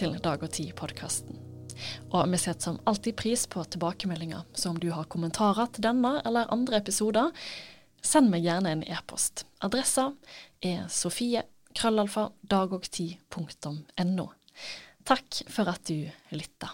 Til 0.00 0.14
Dag 0.24 0.40
og 0.40 0.48
Tid-podkasten. 0.56 1.36
Og 2.16 2.22
vi 2.32 2.38
setter 2.40 2.70
som 2.70 2.78
alltid 2.88 3.18
pris 3.20 3.42
på 3.50 3.60
tilbakemeldinger, 3.68 4.46
så 4.56 4.70
om 4.72 4.78
du 4.80 4.88
har 4.94 5.08
kommentarer 5.12 5.68
til 5.74 5.84
denne 5.84 6.14
eller 6.24 6.48
andre 6.54 6.78
episoder, 6.80 7.28
send 8.00 8.32
meg 8.32 8.46
gjerne 8.46 8.72
en 8.72 8.84
e-post. 8.88 9.44
Adressa 9.60 10.06
er 10.64 10.86
sofie 10.88 11.42
krøllalfa 11.76 12.30
dagogtid.no. 12.40 14.26
Takk 15.04 15.42
for 15.52 15.68
at 15.74 15.84
du 15.90 16.08
lytta. 16.32 16.72